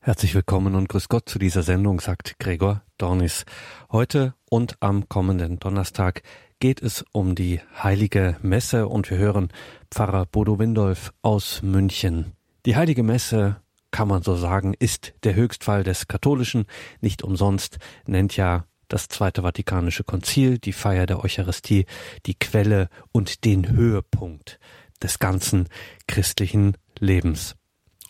[0.00, 3.44] Herzlich willkommen und grüß Gott zu dieser Sendung, sagt Gregor Dornis.
[3.90, 6.22] Heute und am kommenden Donnerstag
[6.60, 9.48] geht es um die Heilige Messe und wir hören
[9.90, 12.32] Pfarrer Bodo Windolf aus München.
[12.64, 13.56] Die Heilige Messe,
[13.90, 16.66] kann man so sagen, ist der Höchstfall des Katholischen.
[17.00, 21.86] Nicht umsonst nennt ja das Zweite Vatikanische Konzil die Feier der Eucharistie
[22.26, 24.58] die Quelle und den Höhepunkt
[25.02, 25.68] des ganzen
[26.06, 27.56] christlichen Lebens.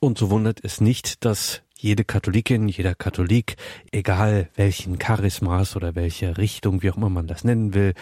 [0.00, 3.56] Und so wundert es nicht, dass jede Katholikin, jeder Katholik,
[3.92, 7.94] egal welchen Charismas oder welche Richtung, wie auch immer man das nennen will,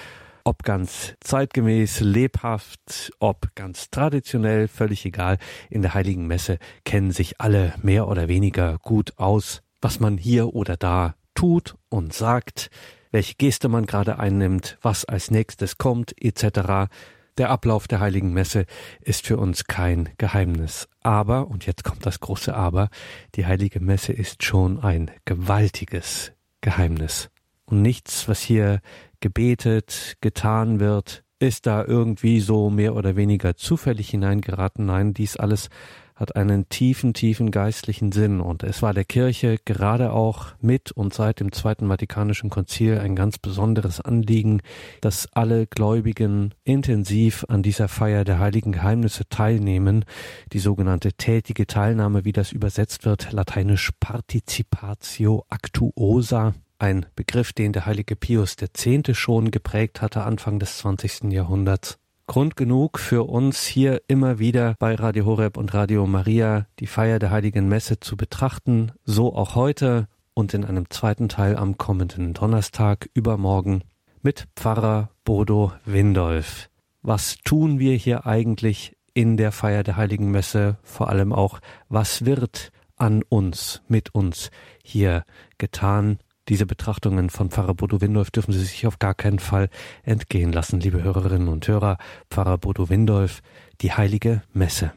[0.45, 5.38] ob ganz zeitgemäß, lebhaft, ob ganz traditionell, völlig egal,
[5.70, 10.54] in der heiligen Messe kennen sich alle mehr oder weniger gut aus, was man hier
[10.54, 12.70] oder da tut und sagt,
[13.10, 16.91] welche Geste man gerade einnimmt, was als nächstes kommt, etc.
[17.37, 18.65] Der Ablauf der heiligen Messe
[19.01, 20.88] ist für uns kein Geheimnis.
[21.02, 22.91] Aber, und jetzt kommt das große Aber,
[23.34, 27.30] die heilige Messe ist schon ein gewaltiges Geheimnis.
[27.65, 28.80] Und nichts, was hier
[29.21, 34.87] gebetet, getan wird, ist da irgendwie so mehr oder weniger zufällig hineingeraten.
[34.87, 35.68] Nein, dies alles
[36.15, 41.12] hat einen tiefen, tiefen geistlichen Sinn und es war der Kirche gerade auch mit und
[41.12, 44.60] seit dem Zweiten Vatikanischen Konzil ein ganz besonderes Anliegen,
[45.01, 50.04] dass alle Gläubigen intensiv an dieser Feier der heiligen Geheimnisse teilnehmen.
[50.52, 57.87] Die sogenannte tätige Teilnahme, wie das übersetzt wird, lateinisch Participatio Actuosa, ein Begriff, den der
[57.87, 59.16] heilige Pius X.
[59.16, 61.32] schon geprägt hatte Anfang des 20.
[61.32, 61.99] Jahrhunderts.
[62.27, 67.19] Grund genug für uns hier immer wieder bei Radio Horeb und Radio Maria die Feier
[67.19, 72.33] der heiligen Messe zu betrachten, so auch heute und in einem zweiten Teil am kommenden
[72.33, 73.84] Donnerstag übermorgen
[74.22, 76.71] mit Pfarrer Bodo Windolf.
[77.03, 80.78] Was tun wir hier eigentlich in der Feier der heiligen Messe?
[80.83, 84.50] Vor allem auch, was wird an uns, mit uns
[84.83, 85.25] hier
[85.59, 86.19] getan?
[86.48, 89.70] Diese Betrachtungen von Pfarrer Bodo Windolf dürfen Sie sich auf gar keinen Fall
[90.03, 91.97] entgehen lassen, liebe Hörerinnen und Hörer.
[92.31, 93.41] Pfarrer Bodo Windolf,
[93.81, 94.93] die heilige Messe.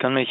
[0.00, 0.30] Kann mich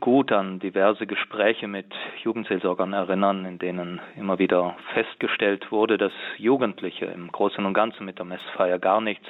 [0.00, 1.86] gut an diverse Gespräche mit
[2.24, 8.18] Jugendseelsorgern erinnern, in denen immer wieder festgestellt wurde, dass Jugendliche im Großen und Ganzen mit
[8.18, 9.26] der Messfeier gar nichts,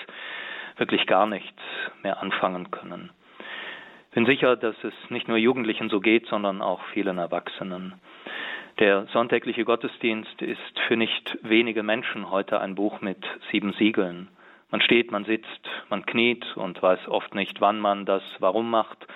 [0.79, 1.61] wirklich gar nichts
[2.03, 3.11] mehr anfangen können.
[4.09, 8.01] Ich bin sicher, dass es nicht nur Jugendlichen so geht, sondern auch vielen Erwachsenen.
[8.79, 13.23] Der sonntägliche Gottesdienst ist für nicht wenige Menschen heute ein Buch mit
[13.53, 14.29] sieben Siegeln.
[14.71, 19.07] Man steht, man sitzt, man kniet und weiß oft nicht, wann man das warum macht.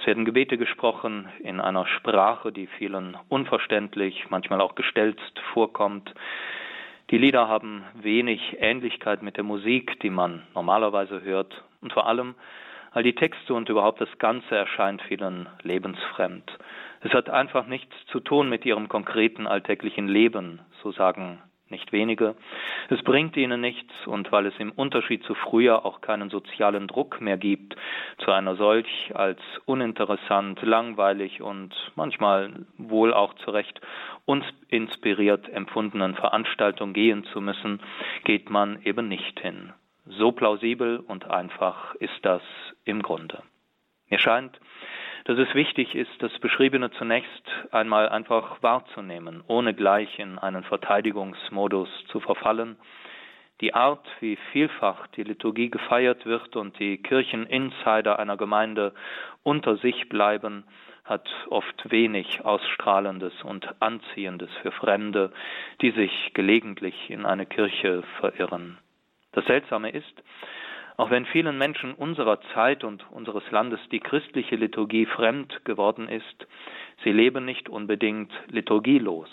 [0.00, 6.14] Es werden Gebete gesprochen in einer Sprache, die vielen unverständlich, manchmal auch gestelzt vorkommt.
[7.10, 11.62] Die Lieder haben wenig Ähnlichkeit mit der Musik, die man normalerweise hört.
[11.82, 12.34] Und vor allem,
[12.92, 16.50] all die Texte und überhaupt das Ganze erscheint vielen lebensfremd.
[17.02, 22.34] Es hat einfach nichts zu tun mit ihrem konkreten alltäglichen Leben, so sagen nicht wenige.
[22.88, 27.20] Es bringt ihnen nichts und weil es im Unterschied zu früher auch keinen sozialen Druck
[27.20, 27.76] mehr gibt,
[28.18, 33.80] zu einer solch als uninteressant, langweilig und manchmal wohl auch zu Recht
[34.24, 37.80] uns inspiriert empfundenen Veranstaltung gehen zu müssen,
[38.24, 39.72] geht man eben nicht hin.
[40.06, 42.42] So plausibel und einfach ist das
[42.84, 43.42] im Grunde.
[44.08, 44.58] Mir scheint,
[45.30, 51.88] dass es wichtig ist, das Beschriebene zunächst einmal einfach wahrzunehmen, ohne gleich in einen Verteidigungsmodus
[52.08, 52.76] zu verfallen.
[53.60, 58.92] Die Art, wie vielfach die Liturgie gefeiert wird und die Kircheninsider einer Gemeinde
[59.44, 60.64] unter sich bleiben,
[61.04, 65.30] hat oft wenig Ausstrahlendes und Anziehendes für Fremde,
[65.80, 68.78] die sich gelegentlich in eine Kirche verirren.
[69.30, 70.24] Das Seltsame ist,
[71.00, 76.46] auch wenn vielen Menschen unserer Zeit und unseres Landes die christliche Liturgie fremd geworden ist,
[77.02, 79.30] sie leben nicht unbedingt liturgielos.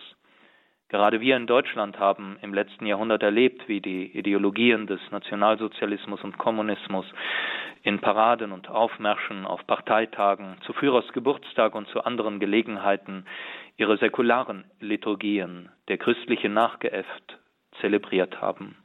[0.87, 6.37] Gerade wir in Deutschland haben im letzten Jahrhundert erlebt, wie die Ideologien des Nationalsozialismus und
[6.37, 7.05] Kommunismus
[7.83, 13.25] in Paraden und Aufmärschen auf Parteitagen, zu Führers Geburtstag und zu anderen Gelegenheiten
[13.75, 17.39] ihre säkularen Liturgien, der christliche nachgeäfft,
[17.81, 18.77] zelebriert haben.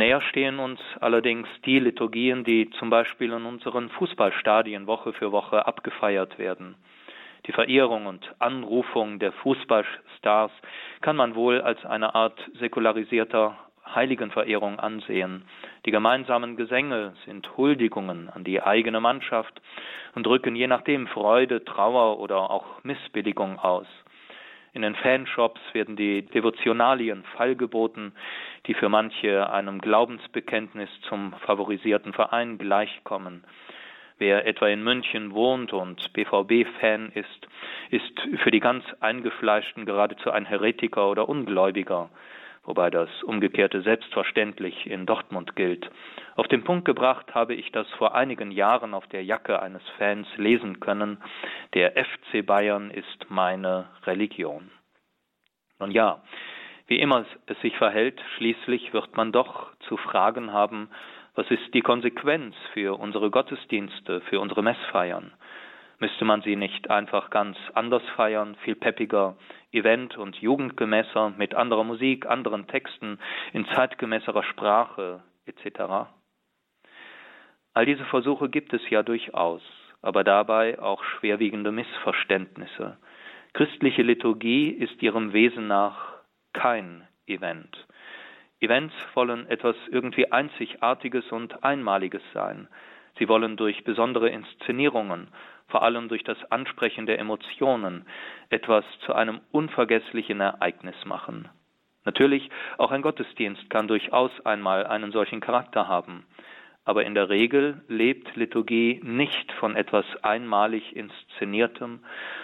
[0.00, 5.66] Näher stehen uns allerdings die Liturgien, die zum Beispiel in unseren Fußballstadien Woche für Woche
[5.66, 6.74] abgefeiert werden.
[7.46, 10.52] Die Verehrung und Anrufung der Fußballstars
[11.02, 13.58] kann man wohl als eine Art säkularisierter
[13.94, 15.44] Heiligenverehrung ansehen.
[15.84, 19.60] Die gemeinsamen Gesänge sind Huldigungen an die eigene Mannschaft
[20.14, 23.86] und drücken je nachdem Freude, Trauer oder auch Missbilligung aus.
[24.72, 28.12] In den Fanshops werden die Devotionalien feilgeboten,
[28.66, 33.44] die für manche einem Glaubensbekenntnis zum favorisierten Verein gleichkommen.
[34.18, 37.48] Wer etwa in München wohnt und BVB-Fan ist,
[37.90, 42.10] ist für die ganz Eingefleischten geradezu ein Heretiker oder Ungläubiger
[42.64, 45.90] wobei das Umgekehrte selbstverständlich in Dortmund gilt.
[46.36, 50.26] Auf den Punkt gebracht habe ich das vor einigen Jahren auf der Jacke eines Fans
[50.36, 51.18] lesen können.
[51.74, 54.70] Der FC Bayern ist meine Religion.
[55.78, 56.22] Nun ja,
[56.86, 60.90] wie immer es sich verhält, schließlich wird man doch zu fragen haben,
[61.34, 65.32] was ist die Konsequenz für unsere Gottesdienste, für unsere Messfeiern?
[66.00, 69.36] Müsste man sie nicht einfach ganz anders feiern, viel peppiger,
[69.70, 73.18] event- und jugendgemäßer, mit anderer Musik, anderen Texten,
[73.52, 76.08] in zeitgemäßerer Sprache etc.?
[77.74, 79.60] All diese Versuche gibt es ja durchaus,
[80.00, 82.96] aber dabei auch schwerwiegende Missverständnisse.
[83.52, 86.14] Christliche Liturgie ist ihrem Wesen nach
[86.54, 87.86] kein Event.
[88.60, 92.68] Events wollen etwas irgendwie Einzigartiges und Einmaliges sein.
[93.18, 95.28] Sie wollen durch besondere Inszenierungen
[95.70, 98.04] vor allem durch das Ansprechen der Emotionen,
[98.50, 101.48] etwas zu einem unvergesslichen Ereignis machen.
[102.04, 106.24] Natürlich, auch ein Gottesdienst kann durchaus einmal einen solchen Charakter haben,
[106.84, 112.00] aber in der Regel lebt Liturgie nicht von etwas einmalig Inszeniertem,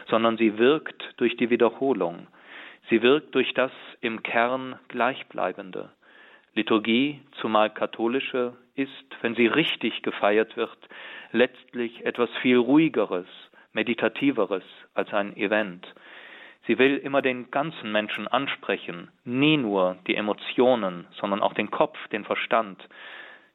[0.09, 2.27] sondern sie wirkt durch die Wiederholung,
[2.91, 5.91] sie wirkt durch das im Kern Gleichbleibende.
[6.55, 10.77] Liturgie, zumal katholische, ist, wenn sie richtig gefeiert wird,
[11.33, 13.27] letztlich etwas viel ruhigeres,
[13.73, 14.65] meditativeres
[14.95, 15.87] als ein Event.
[16.67, 21.97] Sie will immer den ganzen Menschen ansprechen, nie nur die Emotionen, sondern auch den Kopf,
[22.09, 22.89] den Verstand.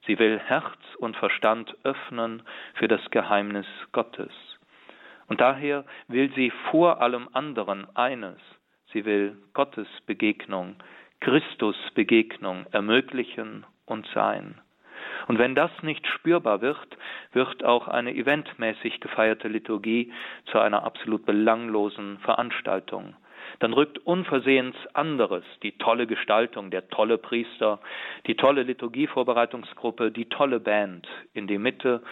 [0.07, 2.43] Sie will Herz und Verstand öffnen
[2.75, 4.31] für das Geheimnis Gottes.
[5.27, 8.39] Und daher will sie vor allem anderen eines,
[8.91, 10.75] sie will Gottes Begegnung,
[11.19, 14.59] Christus Begegnung ermöglichen und sein.
[15.31, 16.97] Und wenn das nicht spürbar wird,
[17.31, 20.11] wird auch eine eventmäßig gefeierte Liturgie
[20.47, 23.15] zu einer absolut belanglosen Veranstaltung.
[23.59, 27.79] Dann rückt unversehens anderes, die tolle Gestaltung, der tolle Priester,
[28.27, 32.03] die tolle Liturgievorbereitungsgruppe, die tolle Band in die Mitte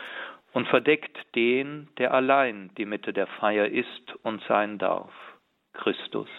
[0.54, 5.12] und verdeckt den, der allein die Mitte der Feier ist und sein darf,
[5.74, 6.30] Christus.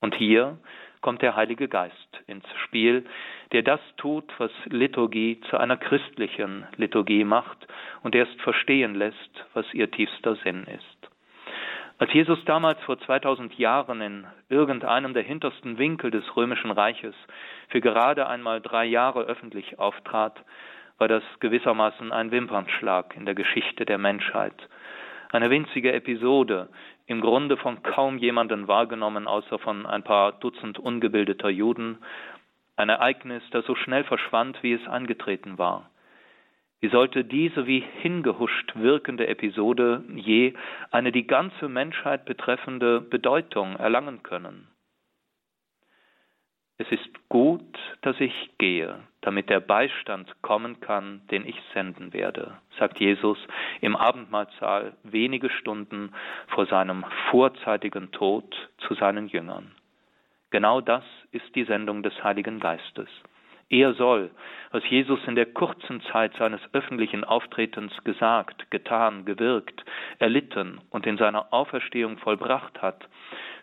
[0.00, 0.58] Und hier
[1.02, 3.04] kommt der Heilige Geist ins Spiel,
[3.52, 7.66] der das tut, was Liturgie zu einer christlichen Liturgie macht
[8.02, 11.02] und erst verstehen lässt, was ihr tiefster Sinn ist.
[11.98, 17.14] Als Jesus damals vor 2000 Jahren in irgendeinem der hintersten Winkel des römischen Reiches
[17.68, 20.42] für gerade einmal drei Jahre öffentlich auftrat,
[20.98, 24.54] war das gewissermaßen ein Wimpernschlag in der Geschichte der Menschheit.
[25.30, 26.68] Eine winzige Episode,
[27.06, 31.98] im Grunde von kaum jemanden wahrgenommen, außer von ein paar Dutzend ungebildeter Juden,
[32.76, 35.90] ein Ereignis, das so schnell verschwand, wie es angetreten war.
[36.80, 40.54] Wie sollte diese wie hingehuscht wirkende Episode je
[40.90, 44.66] eine die ganze Menschheit betreffende Bedeutung erlangen können?
[46.82, 52.58] Es ist gut, dass ich gehe, damit der Beistand kommen kann, den ich senden werde,
[52.76, 53.38] sagt Jesus
[53.80, 56.12] im Abendmahlsaal wenige Stunden
[56.48, 59.70] vor seinem vorzeitigen Tod zu seinen Jüngern.
[60.50, 63.08] Genau das ist die Sendung des Heiligen Geistes.
[63.68, 64.30] Er soll,
[64.70, 69.84] was Jesus in der kurzen Zeit seines öffentlichen Auftretens gesagt, getan, gewirkt,
[70.18, 73.08] erlitten und in seiner Auferstehung vollbracht hat,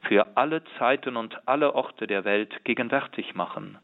[0.07, 3.77] für alle Zeiten und alle Orte der Welt gegenwärtig machen.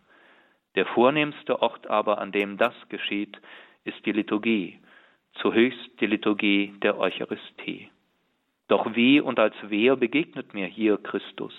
[0.76, 3.40] Der vornehmste Ort aber, an dem das geschieht,
[3.84, 4.80] ist die Liturgie,
[5.36, 7.90] zuhöchst die Liturgie der Eucharistie.
[8.68, 11.54] Doch wie und als wer begegnet mir hier Christus?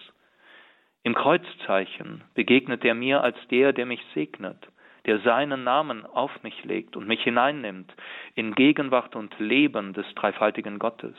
[1.06, 4.58] Im Kreuzzeichen begegnet er mir als der, der mich segnet,
[5.04, 7.94] der seinen Namen auf mich legt und mich hineinnimmt
[8.34, 11.14] in Gegenwart und Leben des dreifaltigen Gottes.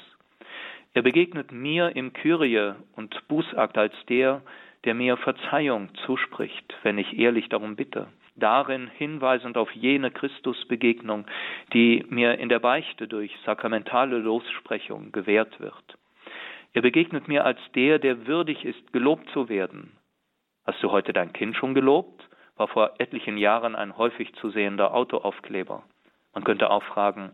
[0.94, 4.42] Er begegnet mir im Kyrie und Bußakt als der,
[4.84, 8.08] der mir Verzeihung zuspricht, wenn ich ehrlich darum bitte.
[8.36, 11.26] Darin hinweisend auf jene Christusbegegnung,
[11.72, 15.98] die mir in der Beichte durch sakramentale Lossprechung gewährt wird.
[16.78, 19.98] Er begegnet mir als der, der würdig ist, gelobt zu werden.
[20.64, 22.30] Hast du heute dein Kind schon gelobt?
[22.56, 25.82] war vor etlichen Jahren ein häufig zu sehender Autoaufkleber.
[26.36, 27.32] Man könnte auch fragen,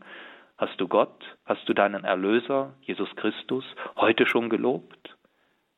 [0.57, 3.65] hast du Gott, hast du deinen Erlöser, Jesus Christus,
[3.97, 5.17] heute schon gelobt?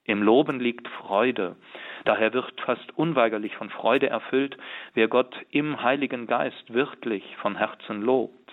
[0.03, 1.55] Im Loben liegt Freude.
[2.03, 4.57] Daher wird fast unweigerlich von Freude erfüllt,
[4.93, 8.44] wer Gott im Heiligen Geist wirklich von Herzen lobt.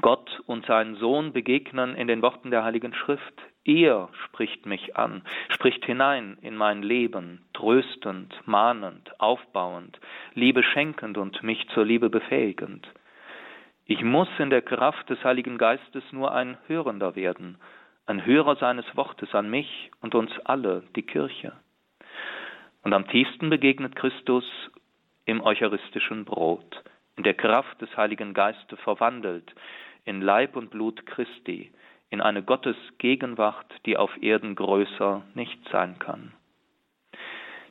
[0.00, 3.42] Gott und sein Sohn begegnen in den Worten der Heiligen Schrift.
[3.64, 10.00] Er spricht mich an, spricht hinein in mein Leben, tröstend, mahnend, aufbauend,
[10.34, 12.88] Liebe schenkend und mich zur Liebe befähigend.
[13.84, 17.58] Ich muss in der Kraft des Heiligen Geistes nur ein Hörender werden,
[18.06, 21.52] ein Hörer seines Wortes an mich und uns alle, die Kirche.
[22.82, 24.44] Und am tiefsten begegnet Christus
[25.24, 26.82] im eucharistischen Brot,
[27.18, 29.54] der Kraft des Heiligen Geistes verwandelt,
[30.04, 31.72] in Leib und Blut Christi,
[32.10, 36.32] in eine Gottesgegenwart, die auf Erden größer nicht sein kann.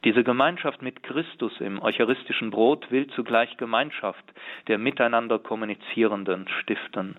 [0.03, 4.23] Diese Gemeinschaft mit Christus im eucharistischen Brot will zugleich Gemeinschaft
[4.67, 7.17] der miteinander kommunizierenden stiften.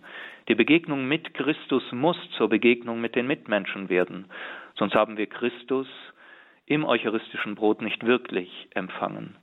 [0.49, 4.29] Die Begegnung mit Christus muss zur Begegnung mit den Mitmenschen werden,
[4.75, 5.87] sonst haben wir Christus
[6.67, 9.37] im eucharistischen Brot nicht wirklich empfangen.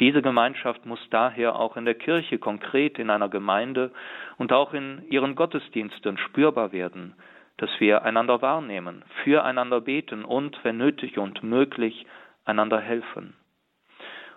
[0.00, 3.90] Diese Gemeinschaft muss daher auch in der Kirche konkret in einer Gemeinde
[4.36, 7.14] und auch in ihren Gottesdiensten spürbar werden,
[7.56, 12.06] dass wir einander wahrnehmen, füreinander beten und, wenn nötig und möglich,
[12.44, 13.34] einander helfen.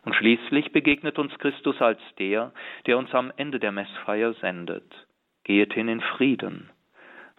[0.04, 2.52] Und schließlich begegnet uns Christus als der,
[2.88, 4.92] der uns am Ende der Messfeier sendet.
[5.44, 6.72] Gehet hin in Frieden.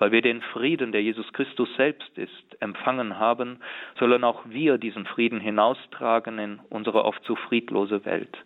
[0.03, 3.61] Weil wir den Frieden, der Jesus Christus selbst ist, empfangen haben,
[4.01, 8.37] sollen auch wir diesen Frieden hinaustragen in unsere oft so friedlose Welt.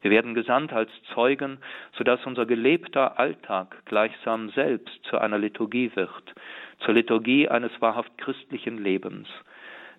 [0.00, 1.58] Wir werden gesandt als Zeugen,
[1.92, 6.34] sodass unser gelebter Alltag gleichsam selbst zu einer Liturgie wird,
[6.78, 9.28] zur Liturgie eines wahrhaft christlichen Lebens.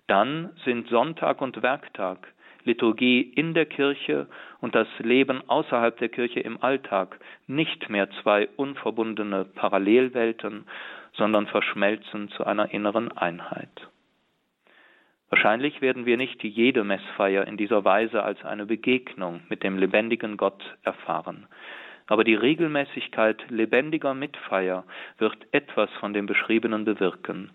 [0.08, 2.26] Dann sind Sonntag und Werktag
[2.66, 4.26] Liturgie in der Kirche
[4.60, 10.66] und das Leben außerhalb der Kirche im Alltag nicht mehr zwei unverbundene Parallelwelten,
[11.14, 13.88] sondern verschmelzen zu einer inneren Einheit.
[15.28, 20.36] Wahrscheinlich werden wir nicht jede Messfeier in dieser Weise als eine Begegnung mit dem lebendigen
[20.36, 21.46] Gott erfahren.
[22.06, 24.84] Aber die Regelmäßigkeit lebendiger Mitfeier
[25.18, 27.50] wird etwas von dem Beschriebenen bewirken.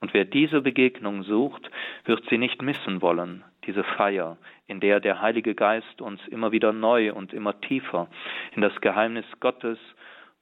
[0.00, 1.70] Und wer diese Begegnung sucht,
[2.06, 4.36] wird sie nicht missen wollen, diese Feier,
[4.66, 8.08] in der der Heilige Geist uns immer wieder neu und immer tiefer
[8.54, 9.78] in das Geheimnis Gottes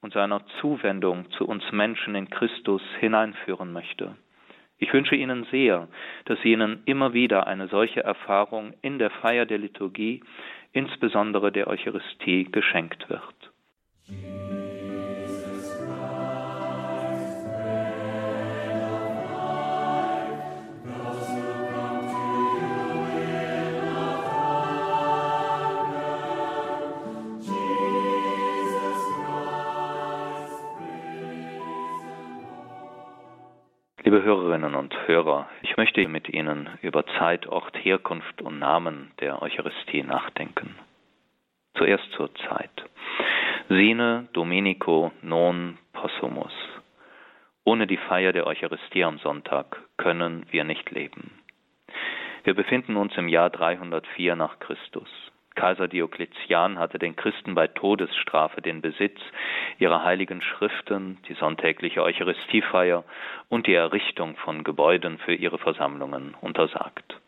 [0.01, 4.17] und seiner Zuwendung zu uns Menschen in Christus hineinführen möchte.
[4.79, 5.89] Ich wünsche Ihnen sehr,
[6.27, 10.23] dass Ihnen immer wieder eine solche Erfahrung in der Feier der Liturgie,
[10.73, 14.78] insbesondere der Eucharistie, geschenkt wird.
[34.59, 40.03] Hörerinnen und Hörer, ich möchte mit Ihnen über Zeit, Ort, Herkunft und Namen der Eucharistie
[40.03, 40.75] nachdenken.
[41.77, 42.73] Zuerst zur Zeit.
[43.69, 46.53] Sine Domenico non possumus.
[47.65, 51.31] Ohne die Feier der Eucharistie am Sonntag können wir nicht leben.
[52.43, 55.09] Wir befinden uns im Jahr 304 nach Christus.
[55.59, 59.19] Kaiser Diokletian hatte den Christen bei Todesstrafe den Besitz
[59.81, 63.03] ihrer heiligen Schriften, die sonntägliche Eucharistiefeier
[63.49, 67.19] und die Errichtung von Gebäuden für ihre Versammlungen untersagt.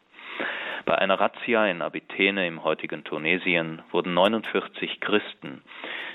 [0.87, 5.63] Bei einer Razzia in Abythene im heutigen Tunesien wurden 49 Christen,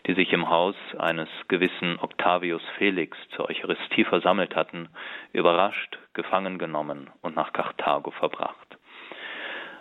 [0.07, 4.87] die sich im Haus eines gewissen Octavius Felix zur Eucharistie versammelt hatten,
[5.33, 8.64] überrascht, gefangen genommen und nach Karthago verbracht.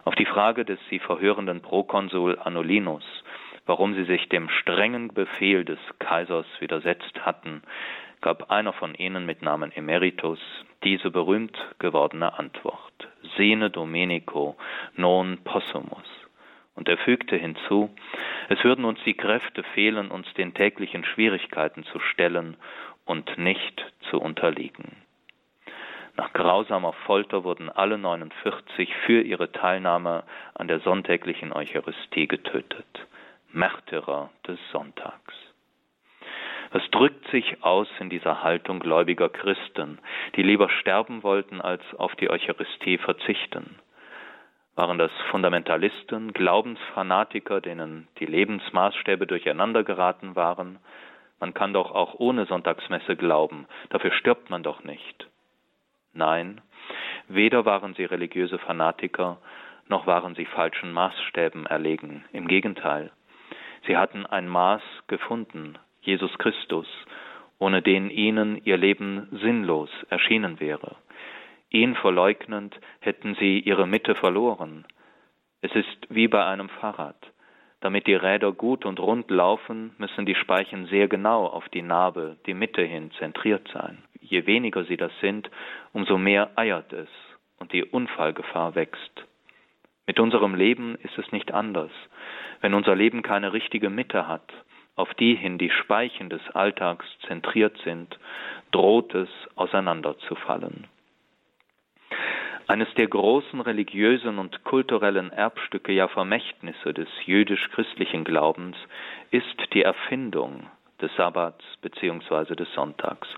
[0.05, 3.05] Auf die Frage des sie verhörenden Prokonsul Anolinus,
[3.65, 7.63] warum sie sich dem strengen Befehl des Kaisers widersetzt hatten,
[8.21, 10.39] gab einer von ihnen mit Namen Emeritus
[10.83, 13.09] diese berühmt gewordene Antwort:
[13.39, 14.57] Sene Domenico
[14.95, 16.07] non possumus.
[16.75, 17.89] Und er fügte hinzu,
[18.51, 22.59] es würden uns die Kräfte fehlen, uns den täglichen Schwierigkeiten zu stellen
[23.07, 25.04] und nicht zu unterliegen.
[26.17, 30.23] Nach grausamer Folter wurden alle 49 für ihre Teilnahme
[30.55, 32.87] an der sonntäglichen Eucharistie getötet.
[33.51, 35.35] Märtyrer des Sonntags.
[36.71, 39.99] Was drückt sich aus in dieser Haltung gläubiger Christen,
[40.35, 43.79] die lieber sterben wollten, als auf die Eucharistie verzichten?
[44.75, 50.81] Waren das Fundamentalisten, Glaubensfanatiker, denen die Lebensmaßstäbe durcheinander geraten waren?
[51.39, 55.29] Man kann doch auch ohne Sonntagsmesse glauben, dafür stirbt man doch nicht.
[56.15, 56.61] Nein,
[57.29, 59.39] weder waren sie religiöse Fanatiker,
[59.89, 62.25] noch waren sie falschen Maßstäben erlegen.
[62.33, 63.11] Im Gegenteil,
[63.87, 66.87] sie hatten ein Maß gefunden, Jesus Christus,
[67.59, 70.97] ohne den ihnen ihr Leben sinnlos erschienen wäre.
[71.71, 74.87] Ihn verleugnend hätten sie ihre Mitte verloren.
[75.61, 77.17] Es ist wie bei einem Fahrrad.
[77.81, 82.37] Damit die Räder gut und rund laufen, müssen die Speichen sehr genau auf die Narbe,
[82.47, 84.03] die Mitte hin zentriert sein.
[84.27, 85.51] Je weniger sie das sind,
[85.93, 87.09] umso mehr eiert es
[87.59, 89.27] und die Unfallgefahr wächst.
[90.07, 91.91] Mit unserem Leben ist es nicht anders.
[92.61, 94.53] Wenn unser Leben keine richtige Mitte hat,
[94.97, 98.19] auf die hin die Speichen des Alltags zentriert sind,
[98.71, 100.87] droht es auseinanderzufallen.
[102.67, 108.77] Eines der großen religiösen und kulturellen Erbstücke, ja Vermächtnisse des jüdisch-christlichen Glaubens
[109.31, 110.67] ist die Erfindung
[111.01, 112.55] des Sabbats bzw.
[112.55, 113.29] des Sonntags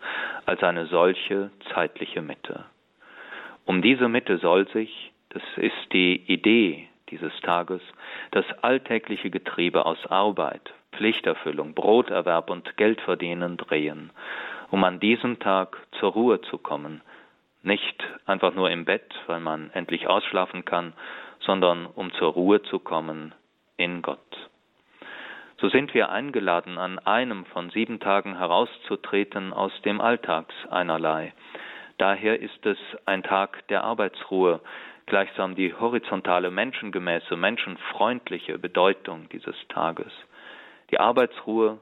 [0.44, 2.64] als eine solche zeitliche Mitte.
[3.64, 7.80] Um diese Mitte soll sich, das ist die Idee dieses Tages,
[8.32, 14.10] das alltägliche Getriebe aus Arbeit, Pflichterfüllung, Broterwerb und Geldverdienen drehen,
[14.70, 17.02] um an diesem Tag zur Ruhe zu kommen,
[17.62, 20.92] nicht einfach nur im Bett, weil man endlich ausschlafen kann,
[21.40, 23.34] sondern um zur Ruhe zu kommen
[23.76, 24.45] in Gott.
[25.58, 31.32] So sind wir eingeladen, an einem von sieben Tagen herauszutreten aus dem Alltags einerlei.
[31.96, 34.60] Daher ist es ein Tag der Arbeitsruhe,
[35.06, 40.12] gleichsam die horizontale, menschengemäße, menschenfreundliche Bedeutung dieses Tages.
[40.90, 41.78] Die Arbeitsruhe,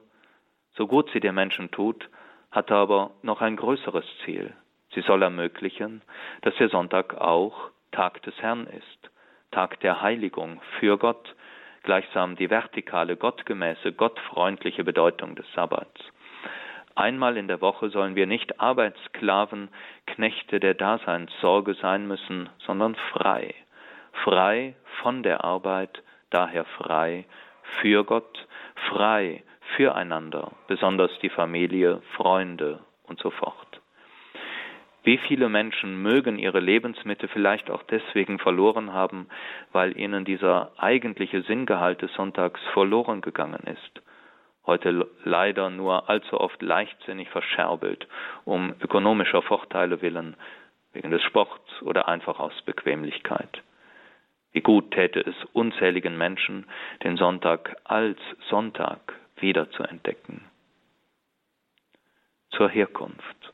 [0.76, 2.08] so gut sie den Menschen tut,
[2.52, 4.54] hat aber noch ein größeres Ziel.
[4.94, 6.02] Sie soll ermöglichen,
[6.42, 9.10] dass der Sonntag auch Tag des Herrn ist,
[9.50, 11.34] Tag der Heiligung für Gott,
[11.84, 16.00] gleichsam die vertikale, gottgemäße, gottfreundliche Bedeutung des Sabbats.
[16.96, 19.68] Einmal in der Woche sollen wir nicht Arbeitssklaven,
[20.06, 23.54] Knechte der Daseinssorge sein müssen, sondern frei.
[24.24, 27.24] Frei von der Arbeit, daher frei
[27.80, 28.46] für Gott,
[28.88, 29.42] frei
[29.76, 33.73] füreinander, besonders die Familie, Freunde und so fort.
[35.04, 39.28] Wie viele Menschen mögen ihre Lebensmitte vielleicht auch deswegen verloren haben,
[39.70, 44.02] weil ihnen dieser eigentliche Sinngehalt des Sonntags verloren gegangen ist
[44.66, 48.06] heute leider nur allzu oft leichtsinnig verscherbelt,
[48.44, 50.36] um ökonomischer Vorteile willen,
[50.92, 53.62] wegen des Sports oder einfach aus Bequemlichkeit.
[54.52, 56.66] Wie gut täte es unzähligen Menschen,
[57.02, 60.44] den Sonntag als Sonntag wieder zu entdecken.
[62.50, 63.53] Zur Herkunft.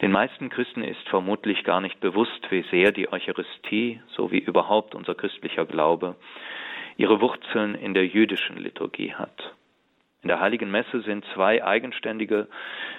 [0.00, 4.94] Den meisten Christen ist vermutlich gar nicht bewusst, wie sehr die Eucharistie, so wie überhaupt
[4.94, 6.14] unser christlicher Glaube,
[6.96, 9.54] ihre Wurzeln in der jüdischen Liturgie hat.
[10.22, 12.48] In der Heiligen Messe sind zwei eigenständige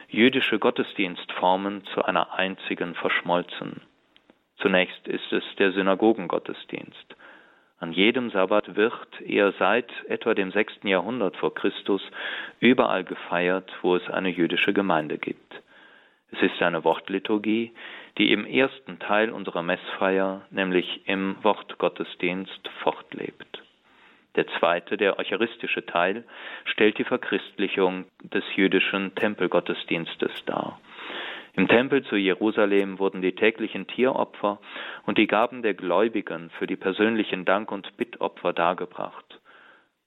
[0.09, 3.81] jüdische Gottesdienstformen zu einer einzigen verschmolzen.
[4.57, 7.15] Zunächst ist es der Synagogengottesdienst.
[7.79, 12.01] An jedem Sabbat wird er seit etwa dem sechsten Jahrhundert vor Christus
[12.59, 15.61] überall gefeiert, wo es eine jüdische Gemeinde gibt.
[16.31, 17.71] Es ist eine Wortliturgie,
[18.17, 23.63] die im ersten Teil unserer Messfeier, nämlich im Wortgottesdienst, fortlebt.
[24.35, 26.23] Der zweite, der eucharistische Teil,
[26.65, 30.79] stellt die Verchristlichung des jüdischen Tempelgottesdienstes dar.
[31.53, 34.59] Im Tempel zu Jerusalem wurden die täglichen Tieropfer
[35.05, 39.39] und die Gaben der Gläubigen für die persönlichen Dank- und Bittopfer dargebracht.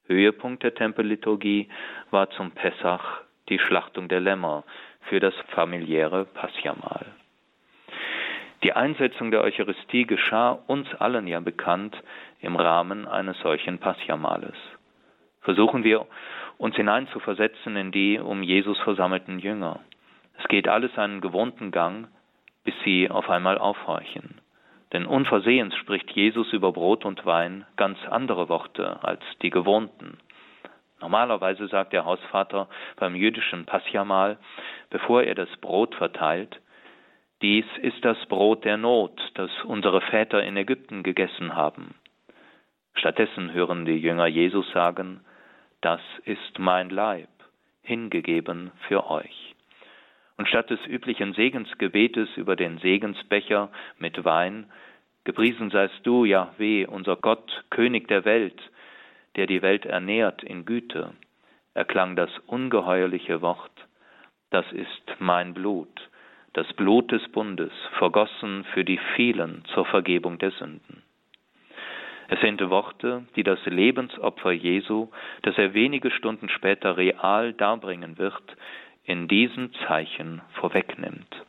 [0.07, 1.69] Höhepunkt der Tempelliturgie
[2.11, 4.63] war zum Pessach die Schlachtung der Lämmer
[5.09, 7.05] für das familiäre Passjamal.
[8.63, 12.01] Die Einsetzung der Eucharistie geschah uns allen ja bekannt
[12.39, 14.55] im Rahmen eines solchen Passjamales.
[15.41, 16.07] Versuchen wir
[16.57, 19.81] uns hineinzuversetzen in die um Jesus versammelten Jünger.
[20.39, 22.07] Es geht alles einen gewohnten Gang,
[22.63, 24.39] bis sie auf einmal aufhorchen.
[24.93, 30.19] Denn unversehens spricht Jesus über Brot und Wein ganz andere Worte als die gewohnten.
[31.03, 34.37] Normalerweise sagt der Hausvater beim jüdischen Passjamal,
[34.89, 36.61] bevor er das Brot verteilt,
[37.41, 41.95] dies ist das Brot der Not, das unsere Väter in Ägypten gegessen haben.
[42.93, 45.19] Stattdessen hören die Jünger Jesus sagen,
[45.81, 47.27] das ist mein Leib,
[47.81, 49.55] hingegeben für euch.
[50.37, 53.67] Und statt des üblichen Segensgebetes über den Segensbecher
[53.99, 54.71] mit Wein,
[55.25, 58.61] gepriesen seist du, Jahweh, unser Gott, König der Welt,
[59.35, 61.13] der die Welt ernährt in Güte,
[61.73, 63.71] erklang das ungeheuerliche Wort,
[64.51, 66.09] das ist mein Blut,
[66.53, 71.03] das Blut des Bundes, vergossen für die vielen zur Vergebung der Sünden.
[72.27, 75.09] Es sind Worte, die das Lebensopfer Jesu,
[75.41, 78.43] das er wenige Stunden später real darbringen wird,
[79.03, 81.43] in diesen Zeichen vorwegnimmt.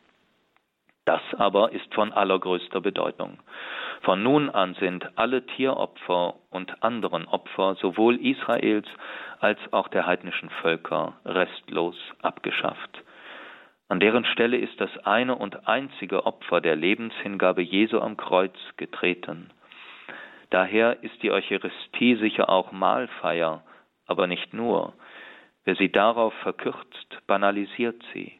[1.05, 3.39] Das aber ist von allergrößter Bedeutung.
[4.05, 8.85] Von nun an sind alle Tieropfer und anderen Opfer sowohl Israels
[9.39, 13.03] als auch der heidnischen Völker restlos abgeschafft.
[13.89, 19.49] An deren Stelle ist das eine und einzige Opfer der Lebenshingabe Jesu am Kreuz getreten.
[20.51, 23.63] Daher ist die Eucharistie sicher auch Mahlfeier,
[24.05, 24.93] aber nicht nur.
[25.63, 28.39] Wer sie darauf verkürzt, banalisiert sie.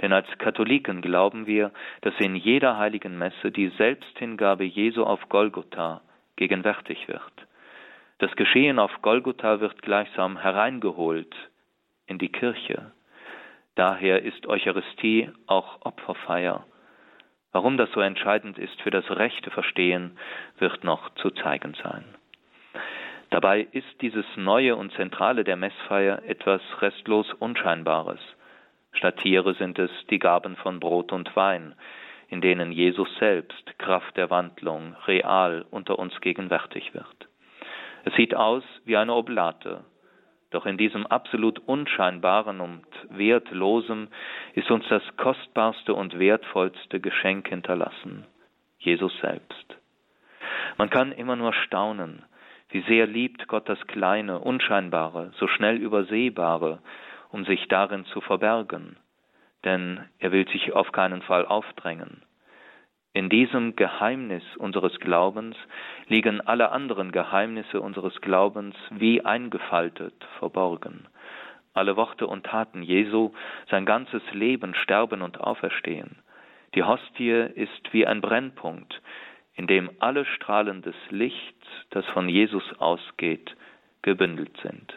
[0.00, 6.02] Denn als Katholiken glauben wir, dass in jeder heiligen Messe die Selbsthingabe Jesu auf Golgotha
[6.36, 7.32] gegenwärtig wird.
[8.18, 11.34] Das Geschehen auf Golgotha wird gleichsam hereingeholt
[12.06, 12.92] in die Kirche.
[13.74, 16.64] Daher ist Eucharistie auch Opferfeier.
[17.52, 20.18] Warum das so entscheidend ist für das rechte Verstehen,
[20.58, 22.04] wird noch zu zeigen sein.
[23.30, 28.20] Dabei ist dieses Neue und Zentrale der Messfeier etwas restlos Unscheinbares.
[28.96, 31.74] Statt Tiere sind es die Gaben von Brot und Wein,
[32.28, 37.28] in denen Jesus selbst, Kraft der Wandlung, real unter uns gegenwärtig wird.
[38.04, 39.84] Es sieht aus wie eine Oblate,
[40.50, 44.08] doch in diesem absolut unscheinbaren und wertlosem
[44.54, 48.26] ist uns das kostbarste und wertvollste Geschenk hinterlassen,
[48.78, 49.76] Jesus selbst.
[50.78, 52.24] Man kann immer nur staunen,
[52.70, 56.80] wie sehr liebt Gott das Kleine, Unscheinbare, so schnell Übersehbare,
[57.30, 58.96] um sich darin zu verbergen,
[59.64, 62.22] denn er will sich auf keinen Fall aufdrängen.
[63.16, 65.56] In diesem Geheimnis unseres Glaubens
[66.06, 71.08] liegen alle anderen Geheimnisse unseres Glaubens wie eingefaltet, verborgen.
[71.72, 73.32] Alle Worte und Taten Jesu,
[73.70, 76.18] sein ganzes Leben, Sterben und Auferstehen.
[76.74, 79.00] Die Hostie ist wie ein Brennpunkt,
[79.54, 83.56] in dem alle Strahlen des Lichts, das von Jesus ausgeht,
[84.02, 84.94] gebündelt sind.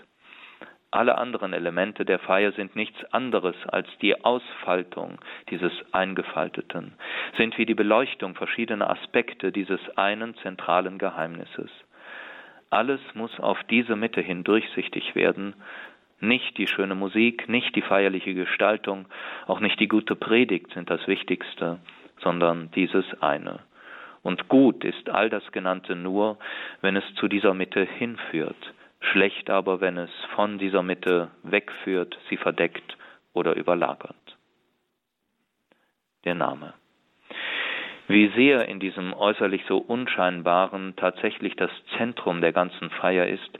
[0.91, 6.93] Alle anderen Elemente der Feier sind nichts anderes als die Ausfaltung dieses Eingefalteten,
[7.37, 11.69] sind wie die Beleuchtung verschiedener Aspekte dieses einen zentralen Geheimnisses.
[12.71, 15.53] Alles muss auf diese Mitte hin durchsichtig werden,
[16.21, 19.05] nicht die schöne Musik, nicht die feierliche Gestaltung,
[19.45, 21.79] auch nicht die gute Predigt sind das Wichtigste,
[22.19, 23.59] sondern dieses eine.
[24.21, 26.37] Und gut ist all das Genannte nur,
[26.81, 32.37] wenn es zu dieser Mitte hinführt, schlecht aber, wenn es von dieser Mitte wegführt, sie
[32.37, 32.97] verdeckt
[33.33, 34.15] oder überlagert.
[36.25, 36.73] Der Name.
[38.07, 43.59] Wie sehr in diesem äußerlich so unscheinbaren tatsächlich das Zentrum der ganzen Feier ist,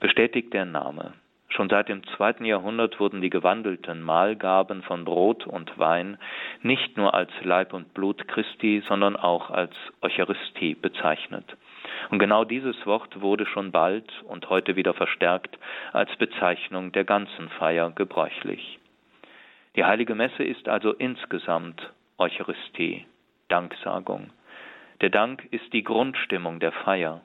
[0.00, 1.14] bestätigt der Name.
[1.48, 6.18] Schon seit dem zweiten Jahrhundert wurden die gewandelten Mahlgaben von Brot und Wein
[6.62, 9.72] nicht nur als Leib und Blut Christi, sondern auch als
[10.02, 11.56] Eucharistie bezeichnet.
[12.10, 15.58] Und genau dieses Wort wurde schon bald und heute wieder verstärkt
[15.92, 18.78] als Bezeichnung der ganzen Feier gebräuchlich.
[19.76, 23.04] Die heilige Messe ist also insgesamt Eucharistie,
[23.48, 24.30] Danksagung.
[25.02, 27.20] Der Dank ist die Grundstimmung der Feier.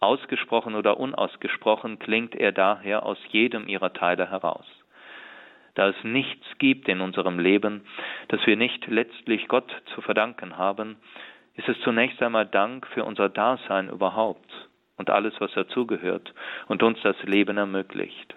[0.00, 4.66] Ausgesprochen oder unausgesprochen klingt er daher aus jedem ihrer Teile heraus.
[5.74, 7.86] Da es nichts gibt in unserem Leben,
[8.28, 10.96] das wir nicht letztlich Gott zu verdanken haben,
[11.56, 16.32] ist es zunächst einmal Dank für unser Dasein überhaupt und alles, was dazugehört
[16.68, 18.34] und uns das Leben ermöglicht.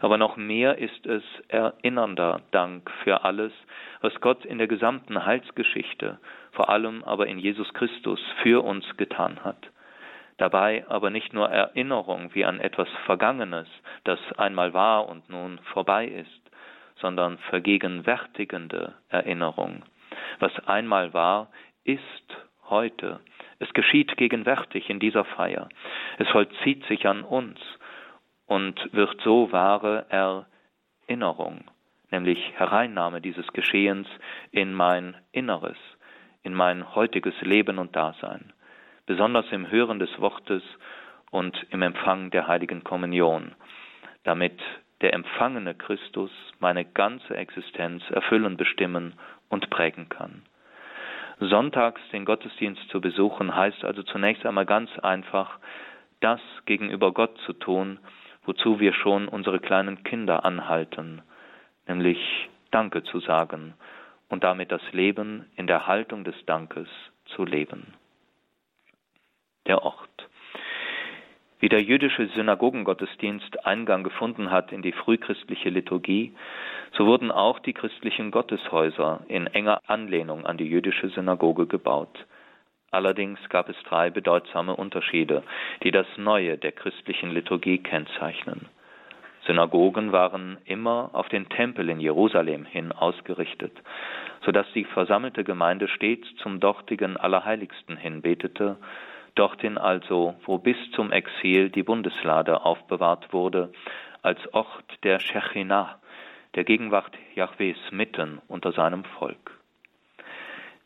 [0.00, 3.52] Aber noch mehr ist es erinnernder Dank für alles,
[4.00, 6.18] was Gott in der gesamten Heilsgeschichte,
[6.52, 9.70] vor allem aber in Jesus Christus, für uns getan hat.
[10.36, 13.68] Dabei aber nicht nur Erinnerung wie an etwas Vergangenes,
[14.02, 16.50] das einmal war und nun vorbei ist,
[16.96, 19.84] sondern vergegenwärtigende Erinnerung.
[20.40, 21.48] Was einmal war,
[21.84, 22.00] ist
[22.68, 23.20] heute.
[23.58, 25.68] Es geschieht gegenwärtig in dieser Feier.
[26.18, 27.60] Es vollzieht sich an uns
[28.46, 30.06] und wird so wahre
[31.06, 31.64] Erinnerung,
[32.10, 34.08] nämlich Hereinnahme dieses Geschehens
[34.50, 35.76] in mein Inneres,
[36.42, 38.52] in mein heutiges Leben und Dasein,
[39.06, 40.62] besonders im Hören des Wortes
[41.30, 43.54] und im Empfang der heiligen Kommunion,
[44.24, 44.60] damit
[45.00, 49.14] der empfangene Christus meine ganze Existenz erfüllen, bestimmen
[49.48, 50.42] und prägen kann.
[51.40, 55.58] Sonntags den Gottesdienst zu besuchen, heißt also zunächst einmal ganz einfach,
[56.20, 57.98] das gegenüber Gott zu tun,
[58.44, 61.22] wozu wir schon unsere kleinen Kinder anhalten,
[61.86, 62.18] nämlich
[62.70, 63.74] Danke zu sagen
[64.28, 66.88] und damit das Leben in der Haltung des Dankes
[67.26, 67.94] zu leben.
[69.66, 70.28] Der Ort.
[71.64, 76.34] Wie der jüdische Synagogengottesdienst Eingang gefunden hat in die frühchristliche Liturgie,
[76.92, 82.26] so wurden auch die christlichen Gotteshäuser in enger Anlehnung an die jüdische Synagoge gebaut.
[82.90, 85.42] Allerdings gab es drei bedeutsame Unterschiede,
[85.82, 88.68] die das Neue der christlichen Liturgie kennzeichnen.
[89.46, 93.72] Synagogen waren immer auf den Tempel in Jerusalem hin ausgerichtet,
[94.44, 98.76] so dass die versammelte Gemeinde stets zum dortigen Allerheiligsten hin betete,
[99.34, 103.72] dorthin also, wo bis zum Exil die Bundeslade aufbewahrt wurde,
[104.22, 105.98] als Ort der Shechinah,
[106.54, 109.58] der Gegenwart Jahwes mitten unter seinem Volk.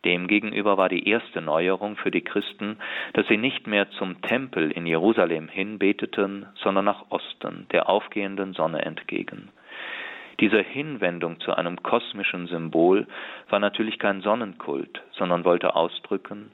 [0.04, 2.78] Demgegenüber war die erste Neuerung für die Christen,
[3.14, 8.82] dass sie nicht mehr zum Tempel in Jerusalem hinbeteten, sondern nach Osten, der aufgehenden Sonne
[8.82, 9.50] entgegen.
[10.40, 13.08] Diese Hinwendung zu einem kosmischen Symbol
[13.50, 16.52] war natürlich kein Sonnenkult, sondern wollte ausdrücken,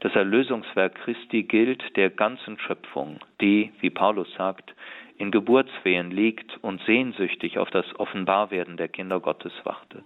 [0.00, 4.74] das Erlösungswerk Christi gilt der ganzen Schöpfung, die, wie Paulus sagt,
[5.18, 10.04] in Geburtswehen liegt und sehnsüchtig auf das Offenbarwerden der Kinder Gottes wartet.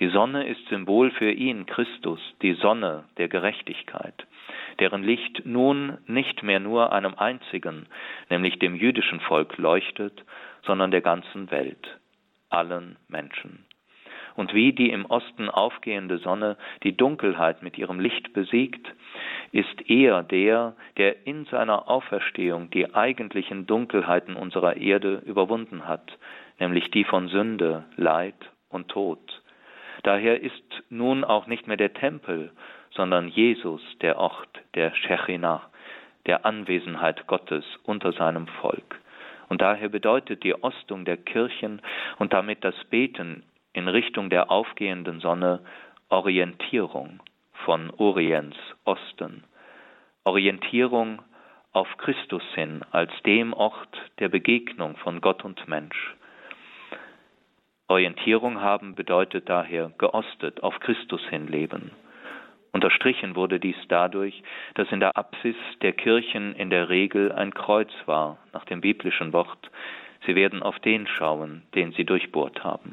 [0.00, 4.26] Die Sonne ist Symbol für ihn, Christus, die Sonne der Gerechtigkeit,
[4.80, 7.86] deren Licht nun nicht mehr nur einem einzigen,
[8.28, 10.24] nämlich dem jüdischen Volk leuchtet,
[10.64, 12.00] sondern der ganzen Welt,
[12.50, 13.64] allen Menschen.
[14.36, 18.92] Und wie die im Osten aufgehende Sonne die Dunkelheit mit ihrem Licht besiegt,
[19.52, 26.18] ist er der, der in seiner Auferstehung die eigentlichen Dunkelheiten unserer Erde überwunden hat,
[26.58, 28.34] nämlich die von Sünde, Leid
[28.70, 29.42] und Tod.
[30.02, 32.50] Daher ist nun auch nicht mehr der Tempel,
[32.90, 35.62] sondern Jesus der Ort der Shechinah,
[36.26, 39.00] der Anwesenheit Gottes unter seinem Volk.
[39.48, 41.80] Und daher bedeutet die Ostung der Kirchen
[42.18, 45.60] und damit das Beten in Richtung der aufgehenden Sonne
[46.08, 47.20] Orientierung
[47.64, 49.44] von Orients Osten.
[50.24, 51.20] Orientierung
[51.72, 56.14] auf Christus hin als dem Ort der Begegnung von Gott und Mensch.
[57.88, 61.90] Orientierung haben bedeutet daher geostet, auf Christus hin leben.
[62.72, 64.42] Unterstrichen wurde dies dadurch,
[64.74, 69.32] dass in der Apsis der Kirchen in der Regel ein Kreuz war, nach dem biblischen
[69.32, 69.70] Wort,
[70.26, 72.92] sie werden auf den schauen, den sie durchbohrt haben.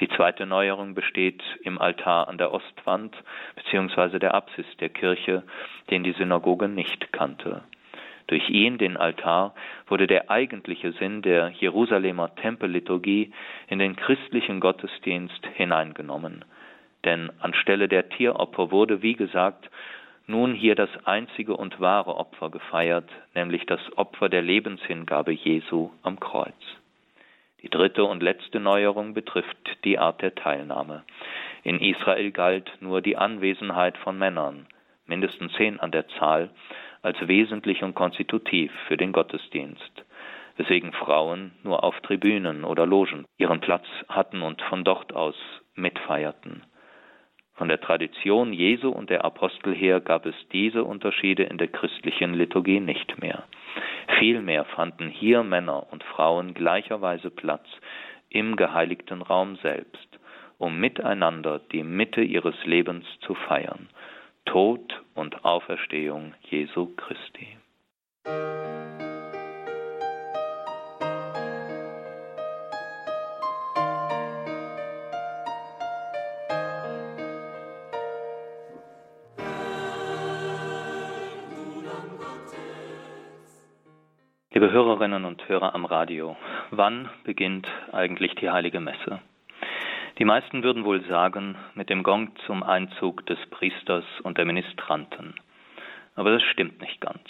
[0.00, 3.16] Die zweite Neuerung besteht im Altar an der Ostwand
[3.56, 4.18] bzw.
[4.20, 5.42] der Apsis der Kirche,
[5.90, 7.62] den die Synagoge nicht kannte.
[8.28, 9.54] Durch ihn, den Altar,
[9.86, 13.32] wurde der eigentliche Sinn der Jerusalemer Tempelliturgie
[13.68, 16.44] in den christlichen Gottesdienst hineingenommen.
[17.04, 19.70] Denn anstelle der Tieropfer wurde, wie gesagt,
[20.26, 26.20] nun hier das einzige und wahre Opfer gefeiert, nämlich das Opfer der Lebenshingabe Jesu am
[26.20, 26.77] Kreuz.
[27.62, 31.02] Die dritte und letzte Neuerung betrifft die Art der Teilnahme.
[31.64, 34.66] In Israel galt nur die Anwesenheit von Männern,
[35.06, 36.50] mindestens zehn an der Zahl,
[37.02, 40.04] als wesentlich und konstitutiv für den Gottesdienst,
[40.56, 45.36] weswegen Frauen nur auf Tribünen oder Logen ihren Platz hatten und von dort aus
[45.74, 46.62] mitfeierten.
[47.54, 52.34] Von der Tradition Jesu und der Apostel her gab es diese Unterschiede in der christlichen
[52.34, 53.42] Liturgie nicht mehr.
[54.18, 57.66] Vielmehr fanden hier Männer und Frauen gleicherweise Platz
[58.30, 60.18] im geheiligten Raum selbst,
[60.58, 63.88] um miteinander die Mitte ihres Lebens zu feiern,
[64.44, 67.56] Tod und Auferstehung Jesu Christi.
[84.58, 86.36] Liebe Hörerinnen und Hörer am Radio,
[86.72, 89.20] wann beginnt eigentlich die heilige Messe?
[90.18, 95.36] Die meisten würden wohl sagen, mit dem Gong zum Einzug des Priesters und der Ministranten.
[96.16, 97.22] Aber das stimmt nicht ganz.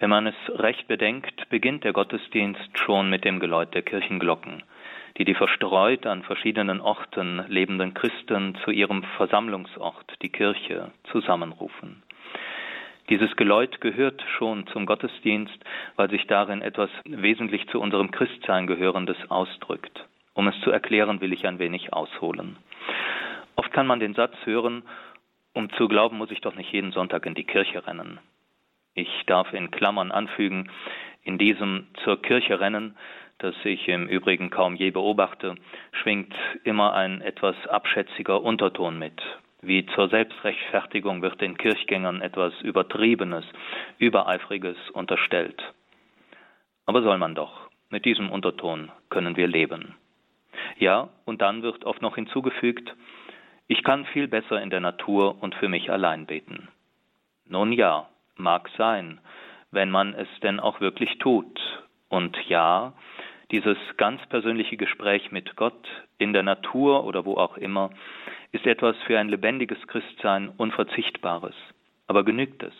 [0.00, 4.62] Wenn man es recht bedenkt, beginnt der Gottesdienst schon mit dem Geläut der Kirchenglocken,
[5.16, 12.02] die die verstreut an verschiedenen Orten lebenden Christen zu ihrem Versammlungsort, die Kirche, zusammenrufen.
[13.10, 15.58] Dieses Geläut gehört schon zum Gottesdienst,
[15.96, 20.06] weil sich darin etwas wesentlich zu unserem Christsein gehörendes ausdrückt.
[20.32, 22.56] Um es zu erklären, will ich ein wenig ausholen.
[23.56, 24.82] Oft kann man den Satz hören,
[25.52, 28.18] um zu glauben, muss ich doch nicht jeden Sonntag in die Kirche rennen.
[28.94, 30.70] Ich darf in Klammern anfügen,
[31.22, 32.96] in diesem zur Kirche rennen,
[33.38, 35.56] das ich im Übrigen kaum je beobachte,
[35.92, 39.20] schwingt immer ein etwas abschätziger Unterton mit.
[39.66, 43.46] Wie zur Selbstrechtfertigung wird den Kirchgängern etwas Übertriebenes,
[43.98, 45.62] Übereifriges unterstellt.
[46.84, 49.94] Aber soll man doch, mit diesem Unterton können wir leben.
[50.78, 52.94] Ja, und dann wird oft noch hinzugefügt,
[53.66, 56.68] ich kann viel besser in der Natur und für mich allein beten.
[57.46, 59.18] Nun ja, mag sein,
[59.70, 61.58] wenn man es denn auch wirklich tut.
[62.10, 62.92] Und ja,
[63.54, 65.86] dieses ganz persönliche Gespräch mit Gott
[66.18, 67.90] in der Natur oder wo auch immer
[68.50, 71.54] ist etwas für ein lebendiges Christsein Unverzichtbares.
[72.08, 72.74] Aber genügt es?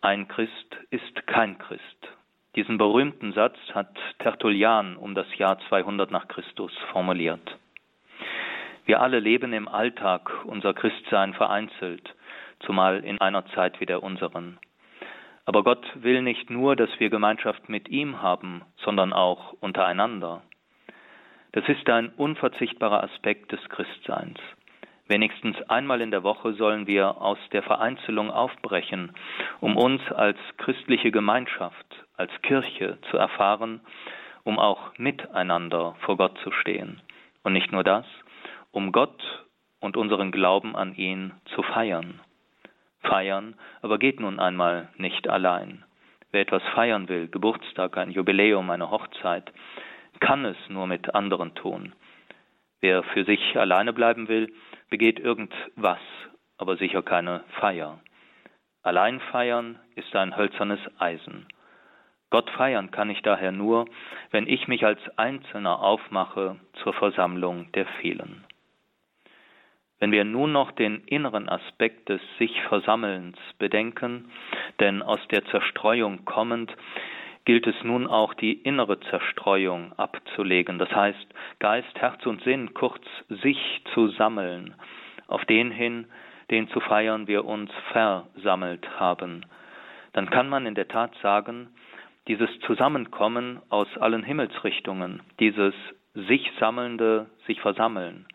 [0.00, 2.08] Ein Christ ist kein Christ.
[2.56, 7.58] Diesen berühmten Satz hat Tertullian um das Jahr 200 nach Christus formuliert.
[8.86, 12.12] Wir alle leben im Alltag unser Christsein vereinzelt,
[12.66, 14.58] zumal in einer Zeit wie der unseren.
[15.44, 20.42] Aber Gott will nicht nur, dass wir Gemeinschaft mit ihm haben, sondern auch untereinander,
[21.54, 24.38] Das ist ein unverzichtbarer Aspekt des Christseins.
[25.06, 29.12] Wenigstens einmal in der Woche sollen wir aus der Vereinzelung aufbrechen,
[29.60, 31.84] um uns als christliche Gemeinschaft,
[32.16, 33.82] als Kirche zu erfahren,
[34.44, 37.02] um auch miteinander vor Gott zu stehen.
[37.42, 38.06] Und nicht nur das,
[38.70, 39.22] um Gott
[39.80, 42.20] und unseren Glauben an ihn zu feiern.
[43.02, 45.84] Feiern aber geht nun einmal nicht allein.
[46.30, 49.52] Wer etwas feiern will, Geburtstag, ein Jubiläum, eine Hochzeit,
[50.20, 51.92] kann es nur mit anderen tun.
[52.80, 54.52] Wer für sich alleine bleiben will,
[54.88, 56.00] begeht irgendwas,
[56.58, 58.00] aber sicher keine Feier.
[58.82, 61.46] Allein feiern ist ein hölzernes Eisen.
[62.30, 63.84] Gott feiern kann ich daher nur,
[64.30, 68.44] wenn ich mich als Einzelner aufmache zur Versammlung der vielen.
[70.02, 74.32] Wenn wir nun noch den inneren Aspekt des sich Versammelns bedenken,
[74.80, 76.74] denn aus der Zerstreuung kommend
[77.44, 81.24] gilt es nun auch die innere Zerstreuung abzulegen, das heißt
[81.60, 84.74] Geist, Herz und Sinn, kurz sich zu sammeln,
[85.28, 86.06] auf den hin,
[86.50, 89.46] den zu feiern wir uns versammelt haben.
[90.14, 91.68] Dann kann man in der Tat sagen,
[92.26, 95.74] dieses Zusammenkommen aus allen Himmelsrichtungen, dieses
[96.14, 98.26] sich sammelnde, sich versammeln,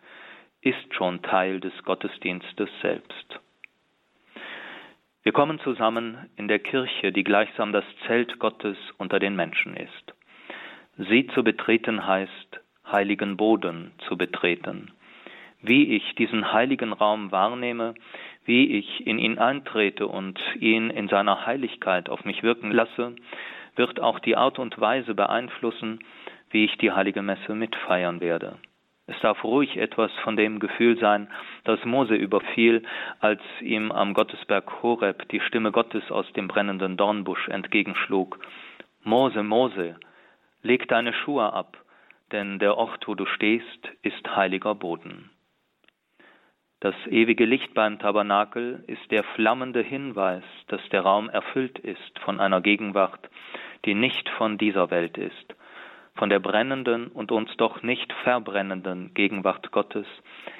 [0.61, 3.39] ist schon Teil des Gottesdienstes selbst.
[5.23, 10.13] Wir kommen zusammen in der Kirche, die gleichsam das Zelt Gottes unter den Menschen ist.
[10.97, 14.91] Sie zu betreten heißt, heiligen Boden zu betreten.
[15.61, 17.95] Wie ich diesen heiligen Raum wahrnehme,
[18.45, 23.15] wie ich in ihn eintrete und ihn in seiner Heiligkeit auf mich wirken lasse,
[23.75, 25.99] wird auch die Art und Weise beeinflussen,
[26.51, 28.57] wie ich die heilige Messe mitfeiern werde.
[29.07, 31.29] Es darf ruhig etwas von dem Gefühl sein,
[31.63, 32.83] das Mose überfiel,
[33.21, 38.37] als ihm am Gottesberg Horeb die Stimme Gottes aus dem brennenden Dornbusch entgegenschlug.
[39.03, 39.95] Mose, Mose,
[40.61, 41.77] leg deine Schuhe ab,
[42.33, 45.29] denn der Ort, wo du stehst, ist heiliger Boden.
[46.81, 52.39] Das ewige Licht beim Tabernakel ist der flammende Hinweis, dass der Raum erfüllt ist von
[52.39, 53.29] einer Gegenwart,
[53.85, 55.55] die nicht von dieser Welt ist,
[56.17, 60.07] von der brennenden und uns doch nicht verbrennenden Gegenwart Gottes,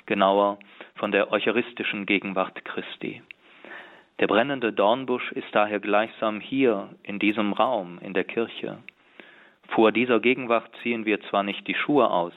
[0.06, 0.60] genauer
[0.96, 3.22] von der eucharistischen Gegenwart Christi.
[4.20, 8.78] Der brennende Dornbusch ist daher gleichsam hier in diesem Raum in der Kirche.
[9.70, 12.34] Vor dieser Gegenwart ziehen wir zwar nicht die Schuhe aus,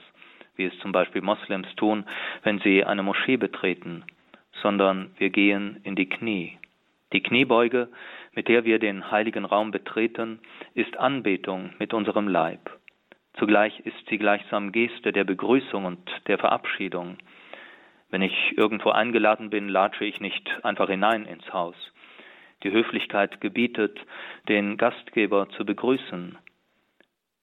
[0.56, 2.04] wie es zum Beispiel Moslems tun,
[2.42, 4.04] wenn sie eine Moschee betreten,
[4.62, 6.58] sondern wir gehen in die Knie.
[7.12, 7.88] Die Kniebeuge,
[8.34, 10.40] mit der wir den heiligen Raum betreten,
[10.74, 12.79] ist Anbetung mit unserem Leib.
[13.34, 17.16] Zugleich ist sie gleichsam Geste der Begrüßung und der Verabschiedung.
[18.10, 21.76] Wenn ich irgendwo eingeladen bin, latsche ich nicht einfach hinein ins Haus.
[22.62, 23.98] Die Höflichkeit gebietet,
[24.48, 26.36] den Gastgeber zu begrüßen.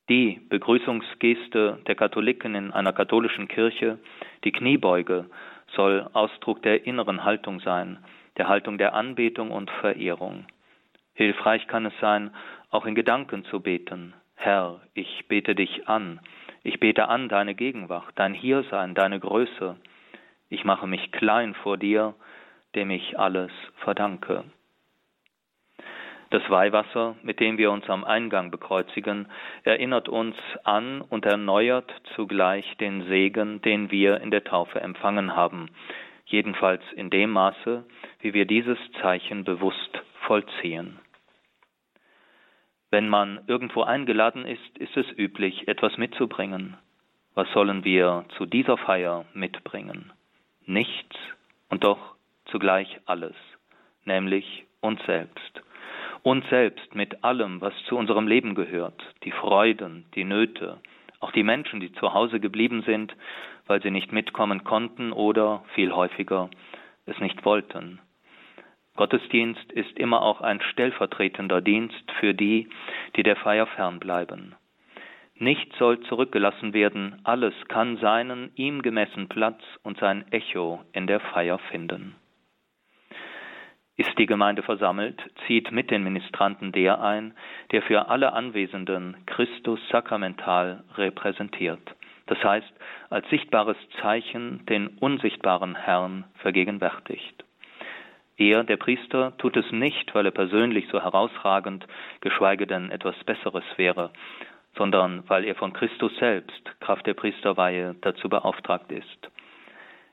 [0.09, 3.97] Die Begrüßungsgeste der Katholiken in einer katholischen Kirche,
[4.43, 5.29] die Kniebeuge,
[5.75, 7.97] soll Ausdruck der inneren Haltung sein,
[8.37, 10.45] der Haltung der Anbetung und Verehrung.
[11.13, 12.31] Hilfreich kann es sein,
[12.69, 16.19] auch in Gedanken zu beten, Herr, ich bete dich an,
[16.63, 19.75] ich bete an deine Gegenwart, dein Hiersein, deine Größe.
[20.49, 22.13] Ich mache mich klein vor dir,
[22.75, 23.51] dem ich alles
[23.83, 24.43] verdanke.
[26.29, 29.27] Das Weihwasser, mit dem wir uns am Eingang bekreuzigen,
[29.63, 35.67] erinnert uns an und erneuert zugleich den Segen, den wir in der Taufe empfangen haben,
[36.25, 37.85] jedenfalls in dem Maße,
[38.19, 40.99] wie wir dieses Zeichen bewusst vollziehen.
[42.89, 46.77] Wenn man irgendwo eingeladen ist, ist es üblich, etwas mitzubringen.
[47.35, 50.13] Was sollen wir zu dieser Feier mitbringen?
[50.65, 51.15] Nichts
[51.69, 53.35] und doch zugleich alles,
[54.05, 55.61] nämlich uns selbst.
[56.23, 60.79] Uns selbst mit allem, was zu unserem Leben gehört, die Freuden, die Nöte,
[61.19, 63.15] auch die Menschen, die zu Hause geblieben sind,
[63.65, 66.49] weil sie nicht mitkommen konnten oder, viel häufiger,
[67.05, 67.99] es nicht wollten.
[68.97, 72.67] Gottesdienst ist immer auch ein stellvertretender Dienst für die,
[73.15, 74.55] die der Feier fernbleiben.
[75.35, 81.19] Nichts soll zurückgelassen werden, alles kann seinen ihm gemessen Platz und sein Echo in der
[81.19, 82.15] Feier finden.
[83.97, 87.35] Ist die Gemeinde versammelt, zieht mit den Ministranten der ein,
[87.71, 91.95] der für alle Anwesenden Christus sakramental repräsentiert,
[92.25, 92.73] das heißt
[93.11, 97.46] als sichtbares Zeichen den unsichtbaren Herrn vergegenwärtigt.
[98.37, 101.87] Er, der Priester, tut es nicht, weil er persönlich so herausragend,
[102.21, 104.11] geschweige denn etwas Besseres wäre,
[104.75, 109.31] sondern weil er von Christus selbst, Kraft der Priesterweihe, dazu beauftragt ist.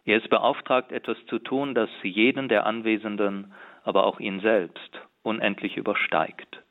[0.06, 3.52] Er ist beauftragt, etwas zu tun, das jeden der Anwesenden,
[3.84, 6.62] aber auch ihn selbst unendlich übersteigt.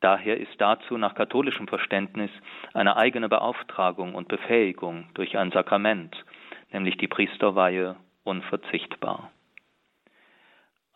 [0.00, 2.30] Daher ist dazu nach katholischem Verständnis
[2.72, 6.24] eine eigene Beauftragung und Befähigung durch ein Sakrament,
[6.72, 9.30] nämlich die Priesterweihe, unverzichtbar.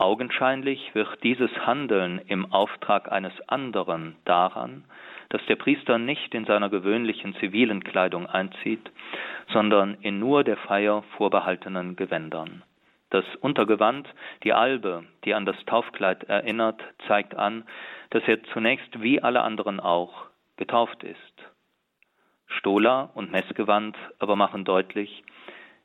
[0.03, 4.83] Augenscheinlich wird dieses Handeln im Auftrag eines anderen daran,
[5.29, 8.91] dass der Priester nicht in seiner gewöhnlichen zivilen Kleidung einzieht,
[9.53, 12.65] sondern in nur der Feier vorbehaltenen Gewändern.
[13.11, 14.09] Das Untergewand,
[14.43, 17.63] die Albe, die an das Taufkleid erinnert, zeigt an,
[18.11, 20.27] dass er zunächst wie alle anderen auch
[20.57, 21.17] getauft ist.
[22.49, 25.23] Stola und Messgewand aber machen deutlich,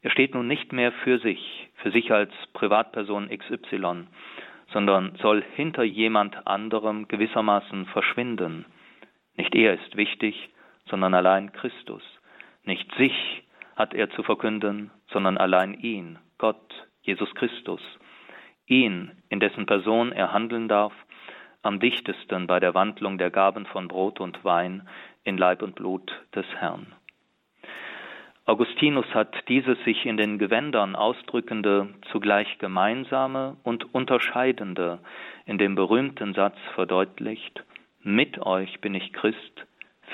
[0.08, 4.08] er steht nun nicht mehr für sich, für sich als Privatperson XY,
[4.72, 8.64] sondern soll hinter jemand anderem gewissermaßen verschwinden,
[9.36, 10.50] nicht er ist wichtig,
[10.90, 12.02] sondern allein Christus.
[12.64, 13.44] Nicht sich
[13.76, 17.82] hat er zu verkünden, sondern allein ihn, Gott, Jesus Christus.
[18.66, 20.94] Ihn, in dessen Person er handeln darf,
[21.64, 24.88] am dichtesten bei der Wandlung der Gaben von Brot und Wein
[25.26, 26.96] in Leib und Blut des Herrn.
[28.48, 35.00] Augustinus hat dieses sich in den Gewändern ausdrückende, zugleich gemeinsame und unterscheidende
[35.46, 37.66] in dem berühmten Satz verdeutlicht,
[38.04, 39.66] mit euch bin ich Christ,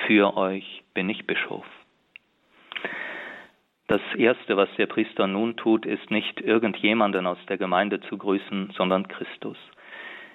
[0.07, 1.65] für euch bin ich Bischof.
[3.85, 8.73] Das Erste, was der Priester nun tut, ist nicht irgendjemanden aus der Gemeinde zu grüßen,
[8.75, 9.57] sondern Christus.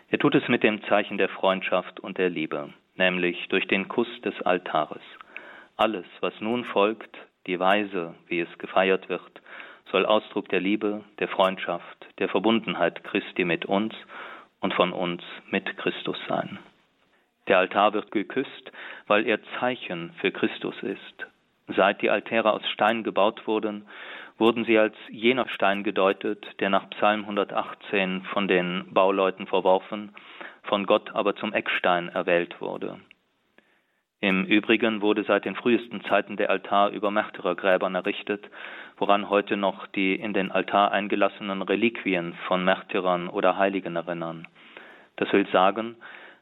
[0.08, 4.20] Er tut es mit dem Zeichen der Freundschaft und der Liebe, nämlich durch den Kuss
[4.20, 5.02] des Altares.
[5.76, 7.18] Alles, was nun folgt,
[7.48, 9.40] die Weise, wie es gefeiert wird,
[9.90, 13.94] soll Ausdruck der Liebe, der Freundschaft, der Verbundenheit Christi mit uns
[14.60, 16.58] und von uns mit Christus sein.
[17.48, 18.70] Der Altar wird geküsst,
[19.06, 21.26] weil er Zeichen für Christus ist.
[21.68, 23.86] Seit die Altäre aus Stein gebaut wurden,
[24.36, 30.14] wurden sie als jener Stein gedeutet, der nach Psalm 118 von den Bauleuten verworfen,
[30.64, 32.98] von Gott aber zum Eckstein erwählt wurde.
[34.20, 38.44] Im Übrigen wurde seit den frühesten Zeiten der Altar über Märtyrergräbern errichtet,
[38.96, 44.48] woran heute noch die in den Altar eingelassenen Reliquien von Märtyrern oder Heiligen erinnern.
[45.16, 45.94] Das will sagen,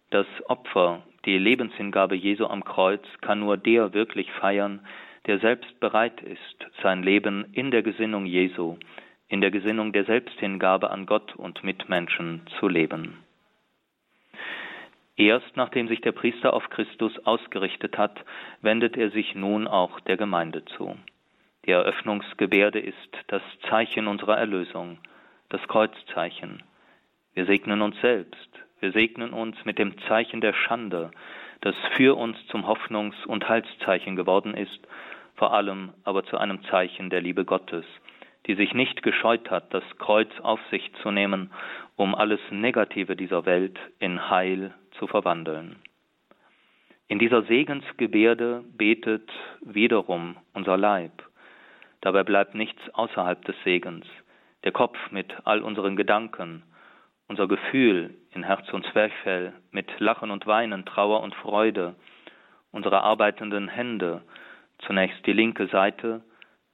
[0.08, 4.80] das Opfer, die Lebenshingabe Jesu am Kreuz, kann nur der wirklich feiern,
[5.26, 8.78] der selbst bereit ist, sein Leben in der Gesinnung Jesu,
[9.28, 13.25] in der Gesinnung der Selbsthingabe an Gott und Mitmenschen zu leben.
[15.16, 18.22] Erst nachdem sich der Priester auf Christus ausgerichtet hat,
[18.60, 20.94] wendet er sich nun auch der Gemeinde zu.
[21.64, 22.96] Die Eröffnungsgebärde ist
[23.28, 24.98] das Zeichen unserer Erlösung,
[25.48, 26.62] das Kreuzzeichen.
[27.34, 28.48] Wir segnen uns selbst,
[28.80, 31.10] wir segnen uns mit dem Zeichen der Schande,
[31.62, 34.80] das für uns zum Hoffnungs- und Heilszeichen geworden ist,
[35.34, 37.86] vor allem aber zu einem Zeichen der Liebe Gottes,
[38.46, 41.50] die sich nicht gescheut hat, das Kreuz auf sich zu nehmen,
[41.96, 45.76] um alles Negative dieser Welt in Heil zu verwandeln.
[47.08, 49.30] In dieser Segensgebärde betet
[49.60, 51.22] wiederum unser Leib.
[52.00, 54.06] Dabei bleibt nichts außerhalb des Segens.
[54.64, 56.64] Der Kopf mit all unseren Gedanken,
[57.28, 61.94] unser Gefühl in Herz und Zwerchfell mit Lachen und Weinen, Trauer und Freude,
[62.72, 64.22] unsere arbeitenden Hände,
[64.80, 66.22] zunächst die linke Seite,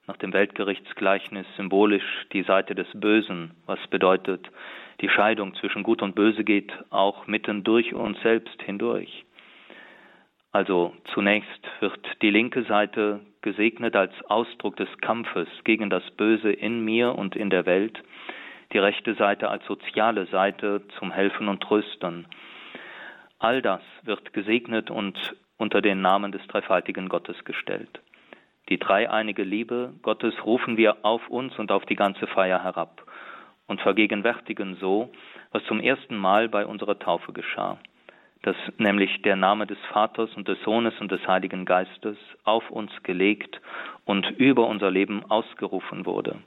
[0.07, 4.49] nach dem Weltgerichtsgleichnis symbolisch die Seite des Bösen, was bedeutet,
[5.01, 9.25] die Scheidung zwischen Gut und Böse geht auch mitten durch uns selbst hindurch.
[10.51, 16.85] Also zunächst wird die linke Seite gesegnet als Ausdruck des Kampfes gegen das Böse in
[16.85, 18.01] mir und in der Welt,
[18.71, 22.27] die rechte Seite als soziale Seite zum Helfen und Trösten.
[23.39, 27.99] All das wird gesegnet und unter den Namen des dreifaltigen Gottes gestellt.
[28.69, 33.03] Die dreieinige Liebe Gottes rufen wir auf uns und auf die ganze Feier herab
[33.67, 35.11] und vergegenwärtigen so,
[35.51, 37.77] was zum ersten Mal bei unserer Taufe geschah,
[38.41, 42.91] dass nämlich der Name des Vaters und des Sohnes und des Heiligen Geistes auf uns
[43.03, 43.61] gelegt
[44.05, 46.39] und über unser Leben ausgerufen wurde.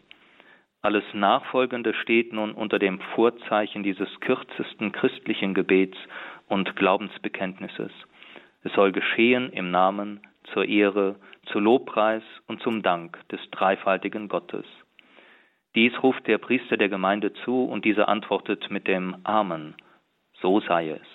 [0.82, 5.96] Alles Nachfolgende steht nun unter dem Vorzeichen dieses kürzesten christlichen Gebets
[6.48, 7.90] und Glaubensbekenntnisses.
[8.62, 10.20] Es soll geschehen im Namen,
[10.52, 14.64] zur Ehre, zu Lobpreis und zum Dank des dreifaltigen Gottes.
[15.76, 19.74] Dies ruft der Priester der Gemeinde zu und dieser antwortet mit dem Amen.
[20.40, 21.06] So sei es.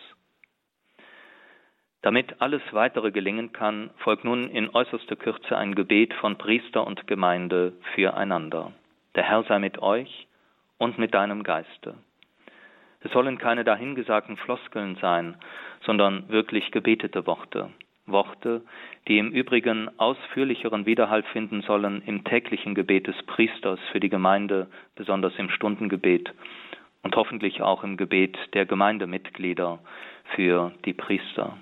[2.04, 7.08] Damit alles weitere gelingen kann, folgt nun in äußerster Kürze ein Gebet von Priester und
[7.08, 8.72] Gemeinde füreinander.
[9.16, 10.28] Der Herr sei mit euch
[10.78, 11.96] und mit deinem Geiste.
[13.00, 15.38] Es sollen keine dahingesagten Floskeln sein,
[15.86, 17.72] sondern wirklich gebetete Worte.
[18.06, 18.62] Worte,
[19.08, 24.68] die im Übrigen ausführlicheren Widerhall finden sollen im täglichen Gebet des Priesters für die Gemeinde,
[24.96, 26.34] besonders im Stundengebet
[27.04, 29.80] und hoffentlich auch im Gebet der Gemeindemitglieder
[30.36, 31.58] für die Priester.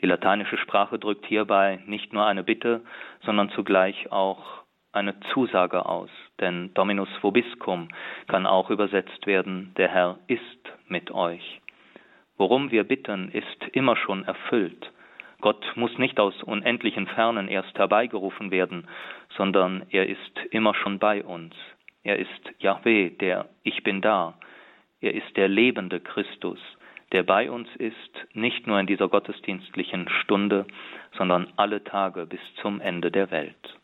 [0.00, 2.82] Die lateinische Sprache drückt hierbei nicht nur eine Bitte,
[3.24, 4.62] sondern zugleich auch
[4.92, 6.10] eine Zusage aus,
[6.40, 7.88] denn Dominus vobiscum
[8.26, 10.42] kann auch übersetzt werden, der Herr ist
[10.88, 11.60] mit euch.
[12.36, 14.90] Worum wir bitten, ist immer schon erfüllt.
[15.42, 18.88] Gott muss nicht aus unendlichen Fernen erst herbeigerufen werden,
[19.36, 21.54] sondern er ist immer schon bei uns.
[22.04, 24.34] Er ist Yahweh, der Ich bin da.
[25.00, 26.60] Er ist der lebende Christus,
[27.10, 30.64] der bei uns ist, nicht nur in dieser gottesdienstlichen Stunde,
[31.18, 33.78] sondern alle Tage bis zum Ende der Welt.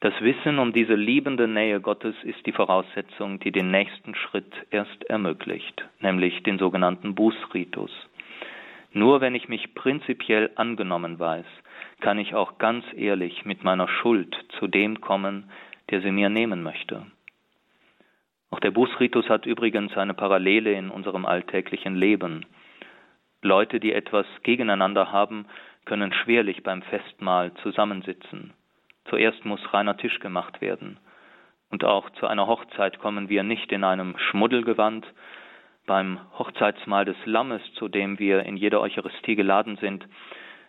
[0.00, 5.04] Das Wissen um diese liebende Nähe Gottes ist die Voraussetzung, die den nächsten Schritt erst
[5.04, 7.90] ermöglicht, nämlich den sogenannten Bußritus.
[8.96, 11.44] Nur wenn ich mich prinzipiell angenommen weiß,
[12.00, 15.50] kann ich auch ganz ehrlich mit meiner Schuld zu dem kommen,
[15.90, 17.04] der sie mir nehmen möchte.
[18.50, 22.46] Auch der Bußritus hat übrigens eine Parallele in unserem alltäglichen Leben.
[23.42, 25.44] Leute, die etwas gegeneinander haben,
[25.84, 28.54] können schwerlich beim Festmahl zusammensitzen.
[29.10, 30.98] Zuerst muss reiner Tisch gemacht werden.
[31.68, 35.06] Und auch zu einer Hochzeit kommen wir nicht in einem Schmuddelgewand.
[35.86, 40.04] Beim Hochzeitsmahl des Lammes, zu dem wir in jeder Eucharistie geladen sind,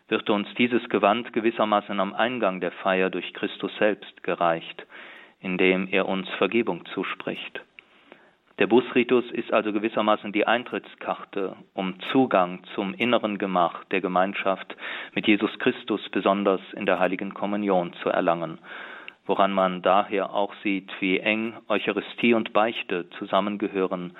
[0.08, 4.86] wird uns dieses Gewand gewissermaßen am Eingang der Feier durch Christus selbst gereicht,
[5.42, 7.62] indem er uns Vergebung zuspricht.
[8.60, 14.76] Der Busritus ist also gewissermaßen die Eintrittskarte, um Zugang zum inneren Gemach der Gemeinschaft
[15.14, 18.60] mit Jesus Christus besonders in der heiligen Kommunion zu erlangen,
[19.26, 24.16] woran man daher auch sieht, wie eng Eucharistie und Beichte zusammengehören,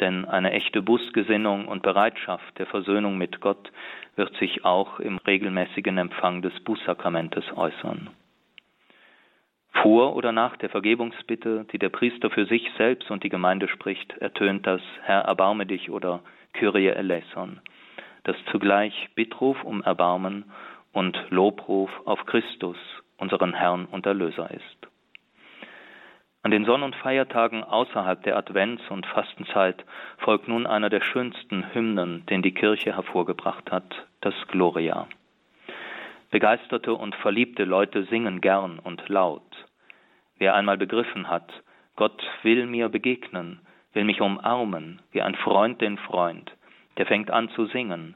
[0.00, 3.70] denn eine echte Busgesinnung und Bereitschaft der Versöhnung mit Gott
[4.16, 8.10] wird sich auch im regelmäßigen Empfang des Bußsakramentes äußern.
[9.82, 14.12] Vor oder nach der Vergebungsbitte, die der Priester für sich selbst und die Gemeinde spricht,
[14.18, 16.20] ertönt das Herr erbarme dich oder
[16.52, 17.60] Kyrie eleison,
[18.24, 20.44] das zugleich Bittruf um Erbarmen
[20.92, 22.76] und Lobruf auf Christus,
[23.18, 24.88] unseren Herrn und Erlöser ist.
[26.42, 29.84] An den Sonn- und Feiertagen außerhalb der Advents- und Fastenzeit
[30.18, 35.08] folgt nun einer der schönsten Hymnen, den die Kirche hervorgebracht hat, das Gloria.
[36.30, 39.66] Begeisterte und verliebte Leute singen gern und laut.
[40.36, 41.50] Wer einmal begriffen hat,
[41.96, 43.60] Gott will mir begegnen,
[43.92, 46.52] will mich umarmen, wie ein Freund den Freund,
[46.98, 48.14] der fängt an zu singen.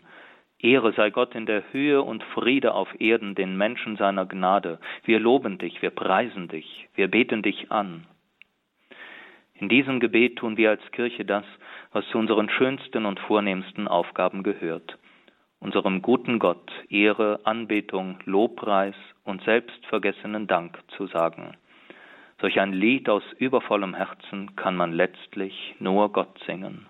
[0.61, 4.79] Ehre sei Gott in der Höhe und Friede auf Erden den Menschen seiner Gnade.
[5.03, 8.07] Wir loben dich, wir preisen dich, wir beten dich an.
[9.55, 11.45] In diesem Gebet tun wir als Kirche das,
[11.93, 14.99] was zu unseren schönsten und vornehmsten Aufgaben gehört.
[15.61, 21.57] Unserem guten Gott Ehre, Anbetung, Lobpreis und selbstvergessenen Dank zu sagen.
[22.39, 26.87] Durch ein Lied aus übervollem Herzen kann man letztlich nur Gott singen.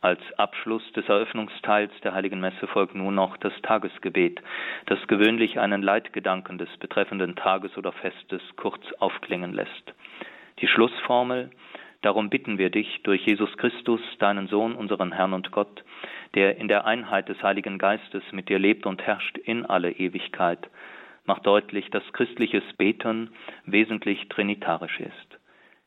[0.00, 4.42] Als Abschluss des Eröffnungsteils der Heiligen Messe folgt nun noch das Tagesgebet,
[4.86, 9.94] das gewöhnlich einen Leitgedanken des betreffenden Tages oder Festes kurz aufklingen lässt.
[10.62, 11.50] Die Schlussformel
[12.02, 15.84] Darum bitten wir dich durch Jesus Christus, deinen Sohn, unseren Herrn und Gott,
[16.34, 20.68] der in der Einheit des Heiligen Geistes mit dir lebt und herrscht in alle Ewigkeit,
[21.24, 23.30] macht deutlich, dass christliches Beten
[23.66, 25.38] wesentlich trinitarisch ist.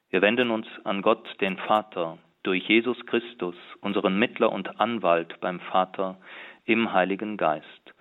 [0.10, 5.60] Wir wenden uns an Gott, den Vater, durch Jesus Christus, unseren Mittler und Anwalt beim
[5.60, 6.18] Vater
[6.64, 7.94] im Heiligen Geist,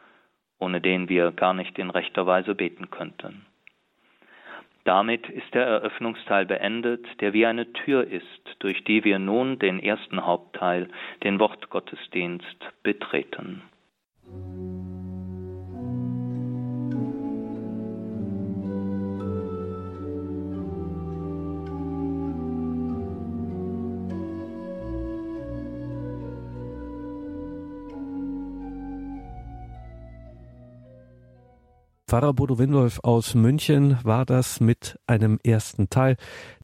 [0.61, 3.45] ohne den wir gar nicht in rechter Weise beten könnten.
[4.85, 9.81] Damit ist der Eröffnungsteil beendet, der wie eine Tür ist, durch die wir nun den
[9.81, 10.89] ersten Hauptteil,
[11.23, 13.63] den Wortgottesdienst, betreten.
[32.07, 36.17] Pfarrer Bodo Windolf aus München war das mit einem ersten Teil.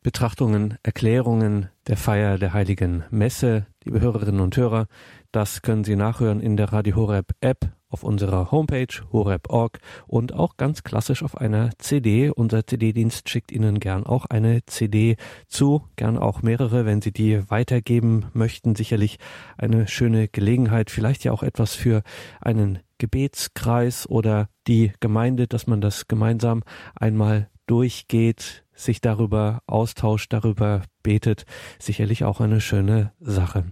[0.03, 3.67] Betrachtungen, Erklärungen der Feier der Heiligen Messe.
[3.83, 4.87] Liebe Hörerinnen und Hörer,
[5.33, 10.59] das können Sie nachhören in der Radio Horeb App auf unserer Homepage horeb.org und auch
[10.59, 12.31] ganz klassisch auf einer CD.
[12.31, 15.17] Unser CD-Dienst schickt Ihnen gern auch eine CD
[15.49, 18.75] zu, gern auch mehrere, wenn Sie die weitergeben möchten.
[18.75, 19.19] Sicherlich
[19.57, 22.03] eine schöne Gelegenheit, vielleicht ja auch etwas für
[22.43, 26.63] einen Gebetskreis oder die Gemeinde, dass man das gemeinsam
[26.95, 31.45] einmal durchgeht, sich darüber austauscht, darüber betet.
[31.81, 33.65] Sicherlich auch eine schöne Sache.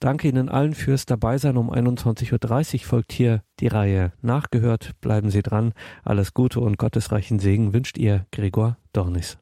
[0.00, 1.56] Danke Ihnen allen fürs Dabeisein.
[1.56, 4.92] Um 21.30 Uhr folgt hier die Reihe Nachgehört.
[5.00, 5.72] Bleiben Sie dran.
[6.02, 9.38] Alles Gute und gottesreichen Segen wünscht Ihr Gregor Dornis.